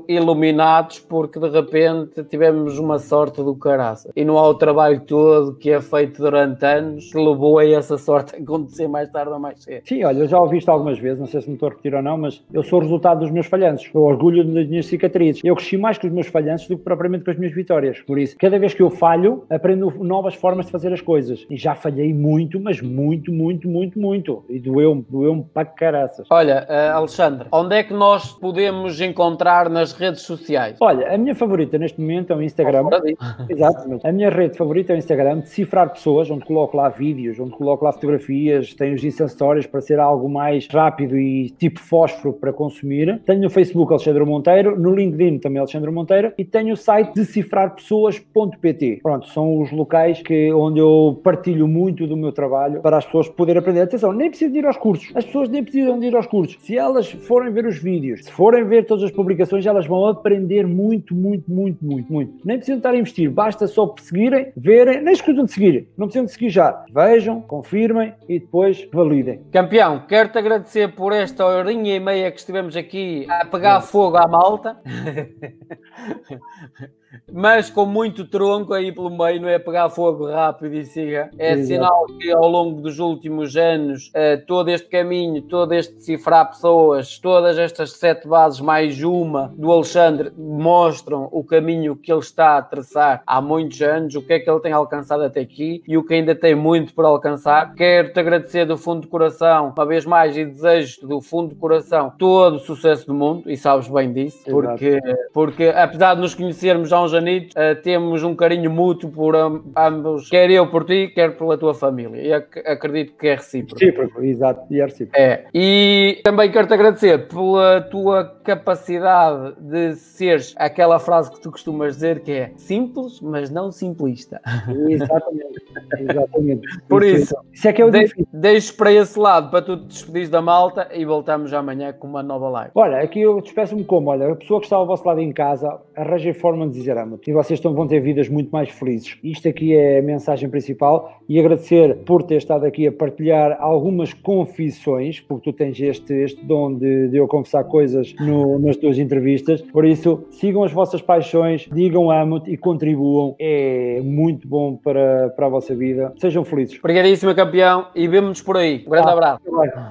iluminados 0.07 0.99
porque 0.99 1.39
de 1.39 1.49
repente 1.49 2.23
tivemos 2.23 2.79
uma 2.79 2.99
sorte 2.99 3.43
do 3.43 3.55
caraça. 3.55 4.11
E 4.15 4.23
não 4.23 4.37
há 4.37 4.47
o 4.47 4.55
trabalho 4.55 5.01
todo 5.01 5.55
que 5.55 5.69
é 5.69 5.81
feito 5.81 6.21
durante 6.21 6.65
anos 6.65 7.11
que 7.11 7.17
levou 7.17 7.59
a 7.59 7.65
essa 7.65 7.97
sorte 7.97 8.35
a 8.35 8.39
acontecer 8.41 8.87
mais 8.87 9.09
tarde 9.09 9.31
ou 9.31 9.39
mais 9.39 9.63
cedo. 9.63 9.81
Sim, 9.85 10.03
olha, 10.03 10.19
eu 10.19 10.27
já 10.27 10.39
ouvi 10.39 10.57
isto 10.57 10.69
algumas 10.69 10.99
vezes, 10.99 11.19
não 11.19 11.27
sei 11.27 11.41
se 11.41 11.47
me 11.47 11.55
estou 11.55 11.67
a 11.67 11.71
repetir 11.71 11.93
ou 11.95 12.01
não, 12.01 12.17
mas 12.17 12.43
eu 12.53 12.63
sou 12.63 12.79
o 12.79 12.81
resultado 12.81 13.19
dos 13.19 13.31
meus 13.31 13.47
falhanços. 13.47 13.89
Eu 13.93 14.01
orgulho 14.01 14.43
das 14.43 14.67
minhas 14.67 14.85
cicatrizes. 14.85 15.41
Eu 15.43 15.55
cresci 15.55 15.77
mais 15.77 15.97
com 15.97 16.07
os 16.07 16.13
meus 16.13 16.27
falhanços 16.27 16.67
do 16.67 16.77
que 16.77 16.83
propriamente 16.83 17.25
com 17.25 17.31
as 17.31 17.37
minhas 17.37 17.53
vitórias. 17.53 17.99
Por 18.01 18.17
isso, 18.17 18.35
cada 18.37 18.57
vez 18.59 18.73
que 18.73 18.81
eu 18.81 18.89
falho, 18.89 19.43
aprendo 19.49 19.91
novas 20.03 20.26
novas 20.27 20.35
formas 20.35 20.65
de 20.65 20.71
fazer 20.71 20.91
as 20.93 21.01
coisas. 21.01 21.45
E 21.49 21.55
já 21.55 21.73
falhei 21.73 22.13
muito, 22.13 22.59
mas 22.59 22.81
muito, 22.81 23.31
muito, 23.31 23.67
muito, 23.67 23.99
muito. 23.99 24.43
E 24.49 24.59
doeu-me, 24.59 25.05
doeu-me 25.09 25.43
para 25.43 25.65
caraças. 25.65 26.27
Olha, 26.29 26.67
uh, 26.69 26.97
Alexandre, 26.97 27.47
onde 27.51 27.75
é 27.75 27.83
que 27.83 27.93
nós 27.93 28.33
podemos 28.33 28.99
encontrar 28.99 29.69
nas 29.69 29.93
redes 29.93 30.21
sociais? 30.21 30.77
Olha, 30.81 31.13
a 31.13 31.17
minha 31.17 31.33
favorita 31.33 31.77
neste 31.77 31.99
momento 31.99 32.33
é 32.33 32.35
o 32.35 32.43
Instagram. 32.43 32.89
Exatamente. 33.49 34.05
A 34.05 34.11
minha 34.11 34.29
rede 34.29 34.57
favorita 34.57 34.91
é 34.93 34.95
o 34.95 34.97
Instagram, 34.97 35.39
decifrar 35.39 35.89
pessoas, 35.91 36.29
onde 36.29 36.45
coloco 36.45 36.75
lá 36.75 36.89
vídeos, 36.89 37.39
onde 37.39 37.51
coloco 37.51 37.85
lá 37.85 37.91
fotografias, 37.91 38.73
tenho 38.73 38.95
os 38.95 39.03
Insta 39.03 39.27
Stories 39.27 39.65
para 39.65 39.81
ser 39.81 39.99
algo 39.99 40.27
mais 40.27 40.67
rápido 40.67 41.17
e 41.17 41.49
tipo 41.51 41.79
fósforo 41.79 42.33
para 42.33 42.51
consumir. 42.51 43.21
Tenho 43.25 43.41
no 43.41 43.49
Facebook 43.49 43.91
Alexandre 43.93 44.25
Monteiro, 44.25 44.77
no 44.77 44.93
LinkedIn 44.93 45.39
também 45.39 45.59
Alexandre 45.59 45.91
Monteiro 45.91 46.33
e 46.37 46.43
tenho 46.43 46.73
o 46.73 46.77
site 46.77 47.13
decifrarpessoas.pt. 47.13 48.99
Pronto, 49.01 49.27
são 49.27 49.61
os 49.61 49.71
locais 49.71 50.16
que, 50.21 50.51
onde 50.53 50.79
eu 50.79 51.19
partilho 51.23 51.67
muito 51.67 52.07
do 52.07 52.15
meu 52.15 52.31
trabalho 52.31 52.81
para 52.81 52.97
as 52.97 53.05
pessoas 53.05 53.29
poderem 53.29 53.59
aprender. 53.59 53.81
Atenção, 53.81 54.11
nem 54.11 54.29
precisam 54.29 54.51
de 54.51 54.59
ir 54.59 54.65
aos 54.65 54.77
cursos. 54.77 55.11
As 55.15 55.25
pessoas 55.25 55.49
nem 55.49 55.63
precisam 55.63 55.99
de 55.99 56.07
ir 56.07 56.15
aos 56.15 56.27
cursos. 56.27 56.57
Se 56.61 56.77
elas 56.77 57.11
forem 57.11 57.51
ver 57.51 57.65
os 57.65 57.77
vídeos, 57.77 58.25
se 58.25 58.31
forem 58.31 58.63
ver 58.63 58.85
todas 58.85 59.03
as 59.03 59.11
publicações, 59.11 59.65
elas 59.65 59.85
vão 59.85 60.05
aprender 60.05 60.65
muito, 60.65 61.15
muito, 61.15 61.51
muito, 61.51 61.83
muito, 61.83 62.11
muito. 62.11 62.33
Nem 62.45 62.57
precisam 62.57 62.77
estar 62.77 62.91
a 62.91 62.97
investir. 62.97 63.29
Basta 63.29 63.67
só 63.67 63.93
seguirem, 63.99 64.51
verem, 64.55 65.01
nem 65.01 65.13
escutam 65.13 65.45
de 65.45 65.51
seguir. 65.51 65.87
Não 65.97 66.07
precisam 66.07 66.25
de 66.25 66.31
seguir 66.31 66.49
já. 66.49 66.85
Vejam, 66.91 67.41
confirmem 67.41 68.13
e 68.27 68.39
depois 68.39 68.87
validem. 68.91 69.41
Campeão, 69.51 70.03
quero-te 70.07 70.37
agradecer 70.37 70.93
por 70.95 71.13
esta 71.13 71.45
horinha 71.45 71.95
e 71.95 71.99
meia 71.99 72.31
que 72.31 72.39
estivemos 72.39 72.75
aqui 72.75 73.25
a 73.29 73.45
pegar 73.45 73.81
fogo 73.81 74.17
à 74.17 74.27
malta. 74.27 74.77
mas 77.31 77.69
com 77.69 77.85
muito 77.85 78.25
tronco 78.25 78.73
aí 78.73 78.91
pelo 78.91 79.09
meio, 79.09 79.41
não 79.41 79.49
é 79.49 79.59
pegar 79.59 79.89
fogo 79.89 80.29
rápido 80.29 80.75
e 80.75 80.85
siga. 80.85 81.29
É 81.37 81.53
Exato. 81.53 81.67
sinal 81.67 82.05
que 82.19 82.31
ao 82.31 82.47
longo 82.47 82.81
dos 82.81 82.99
últimos 82.99 83.55
anos, 83.55 84.09
uh, 84.09 84.45
todo 84.45 84.69
este 84.69 84.87
caminho, 84.87 85.41
todo 85.41 85.73
este 85.73 85.95
decifrar 85.95 86.49
pessoas, 86.49 87.17
todas 87.19 87.57
estas 87.57 87.91
sete 87.93 88.27
bases, 88.27 88.59
mais 88.59 89.01
uma 89.03 89.53
do 89.57 89.71
Alexandre, 89.71 90.31
mostram 90.37 91.27
o 91.31 91.43
caminho 91.43 91.95
que 91.95 92.11
ele 92.11 92.19
está 92.19 92.57
a 92.57 92.61
traçar 92.61 93.21
há 93.25 93.41
muitos 93.41 93.81
anos, 93.81 94.15
o 94.15 94.21
que 94.21 94.33
é 94.33 94.39
que 94.39 94.49
ele 94.49 94.59
tem 94.59 94.71
alcançado 94.71 95.23
até 95.23 95.41
aqui 95.41 95.83
e 95.87 95.97
o 95.97 96.03
que 96.03 96.13
ainda 96.13 96.35
tem 96.35 96.55
muito 96.55 96.93
por 96.93 97.05
alcançar. 97.05 97.73
Quero-te 97.75 98.19
agradecer 98.19 98.65
do 98.65 98.77
fundo 98.77 99.01
do 99.01 99.07
coração, 99.07 99.73
uma 99.75 99.85
vez 99.85 100.05
mais, 100.05 100.35
e 100.37 100.45
desejo-te 100.45 101.05
do 101.05 101.21
fundo 101.21 101.49
do 101.49 101.55
coração 101.55 102.13
todo 102.17 102.55
o 102.55 102.59
sucesso 102.59 103.07
do 103.07 103.13
mundo, 103.13 103.49
e 103.49 103.57
sabes 103.57 103.87
bem 103.87 104.11
disso, 104.11 104.43
porque, 104.49 104.99
porque 105.33 105.65
apesar 105.75 106.15
de 106.15 106.21
nos 106.21 106.35
conhecermos 106.35 106.91
uns 107.03 107.13
anitos, 107.13 107.55
uh, 107.55 107.81
temos 107.81 108.23
um 108.23 108.35
carinho 108.35 108.69
mútuo 108.71 109.09
por 109.09 109.35
ambos, 109.35 110.29
quer 110.29 110.49
eu 110.49 110.67
por 110.67 110.85
ti, 110.85 111.11
quer 111.13 111.37
pela 111.37 111.57
tua 111.57 111.73
família. 111.73 112.21
E 112.21 112.33
ac 112.33 112.59
acredito 112.65 113.13
que 113.17 113.27
é 113.27 113.35
recíproco. 113.35 113.79
Recíproco, 113.79 114.23
exato, 114.23 114.73
e 114.73 114.79
é 114.79 114.85
recíproco. 114.85 115.19
É. 115.19 115.45
E 115.53 116.21
também 116.23 116.51
quero-te 116.51 116.73
agradecer 116.73 117.27
pela 117.27 117.81
tua 117.81 118.25
capacidade 118.43 119.55
de 119.59 119.95
seres 119.95 120.53
aquela 120.57 120.99
frase 120.99 121.31
que 121.31 121.41
tu 121.41 121.51
costumas 121.51 121.95
dizer 121.95 122.21
que 122.21 122.31
é 122.31 122.51
simples, 122.57 123.19
mas 123.21 123.49
não 123.49 123.71
simplista. 123.71 124.41
Exatamente. 124.87 125.61
Exatamente. 125.97 126.67
Por 126.87 127.03
isso, 127.03 127.35
isso 127.51 127.67
é 127.67 127.73
que 127.73 127.81
eu 127.81 127.91
de 127.91 128.07
deixo 128.31 128.75
para 128.75 128.91
esse 128.91 129.17
lado 129.19 129.49
para 129.49 129.61
tu 129.61 129.77
te 129.77 129.87
despedir 129.87 130.29
da 130.29 130.41
malta 130.41 130.87
e 130.93 131.05
voltamos 131.05 131.53
amanhã 131.53 131.93
com 131.93 132.07
uma 132.07 132.23
nova 132.23 132.49
live. 132.49 132.71
Olha, 132.75 132.99
aqui 132.99 133.21
eu 133.21 133.41
despeço-me 133.41 133.83
como? 133.83 134.09
Olha, 134.09 134.31
a 134.31 134.35
pessoa 134.35 134.59
que 134.59 134.65
está 134.65 134.75
ao 134.75 134.85
vosso 134.85 135.07
lado 135.07 135.19
em 135.19 135.31
casa, 135.31 135.79
arranje 135.97 136.31
forma 136.33 136.67
de 136.67 136.73
dizer 136.73 136.97
amo-te 136.97 137.31
e 137.31 137.33
vocês 137.33 137.57
estão, 137.57 137.73
vão 137.73 137.87
ter 137.87 137.99
vidas 137.99 138.29
muito 138.29 138.49
mais 138.51 138.69
felizes. 138.69 139.17
Isto 139.23 139.49
aqui 139.49 139.75
é 139.75 139.99
a 139.99 140.01
mensagem 140.01 140.47
principal 140.47 141.19
e 141.27 141.39
agradecer 141.39 141.97
por 142.05 142.23
ter 142.23 142.37
estado 142.37 142.65
aqui 142.65 142.87
a 142.87 142.91
partilhar 142.91 143.57
algumas 143.59 144.13
confissões, 144.13 145.19
porque 145.19 145.51
tu 145.51 145.57
tens 145.57 145.79
este, 145.79 146.13
este 146.13 146.45
dom 146.45 146.75
de, 146.75 147.09
de 147.09 147.17
eu 147.17 147.27
confessar 147.27 147.63
coisas 147.63 148.13
no, 148.19 148.59
nas 148.59 148.77
tuas 148.77 148.99
entrevistas. 148.99 149.61
Por 149.61 149.85
isso, 149.85 150.23
sigam 150.29 150.63
as 150.63 150.71
vossas 150.71 151.01
paixões, 151.01 151.67
digam 151.73 152.11
amo-te 152.11 152.51
e 152.51 152.57
contribuam. 152.57 153.35
É 153.39 153.99
muito 154.03 154.47
bom 154.47 154.75
para, 154.75 155.29
para 155.29 155.47
a 155.47 155.49
vossa 155.49 155.75
vida. 155.75 156.13
Sejam 156.17 156.45
felizes. 156.45 156.77
Obrigadíssimo, 156.79 157.33
campeão, 157.33 157.87
e 157.95 158.07
vemos-nos 158.07 158.41
por 158.41 158.57
aí. 158.57 158.83
Um 158.85 158.91
grande 158.91 159.09
ah, 159.09 159.13
abraço. 159.13 159.41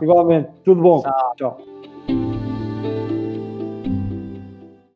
Igualmente. 0.00 0.48
Tudo 0.64 0.80
bom. 0.80 1.02
Tchau. 1.02 1.34
Tchau. 1.36 2.35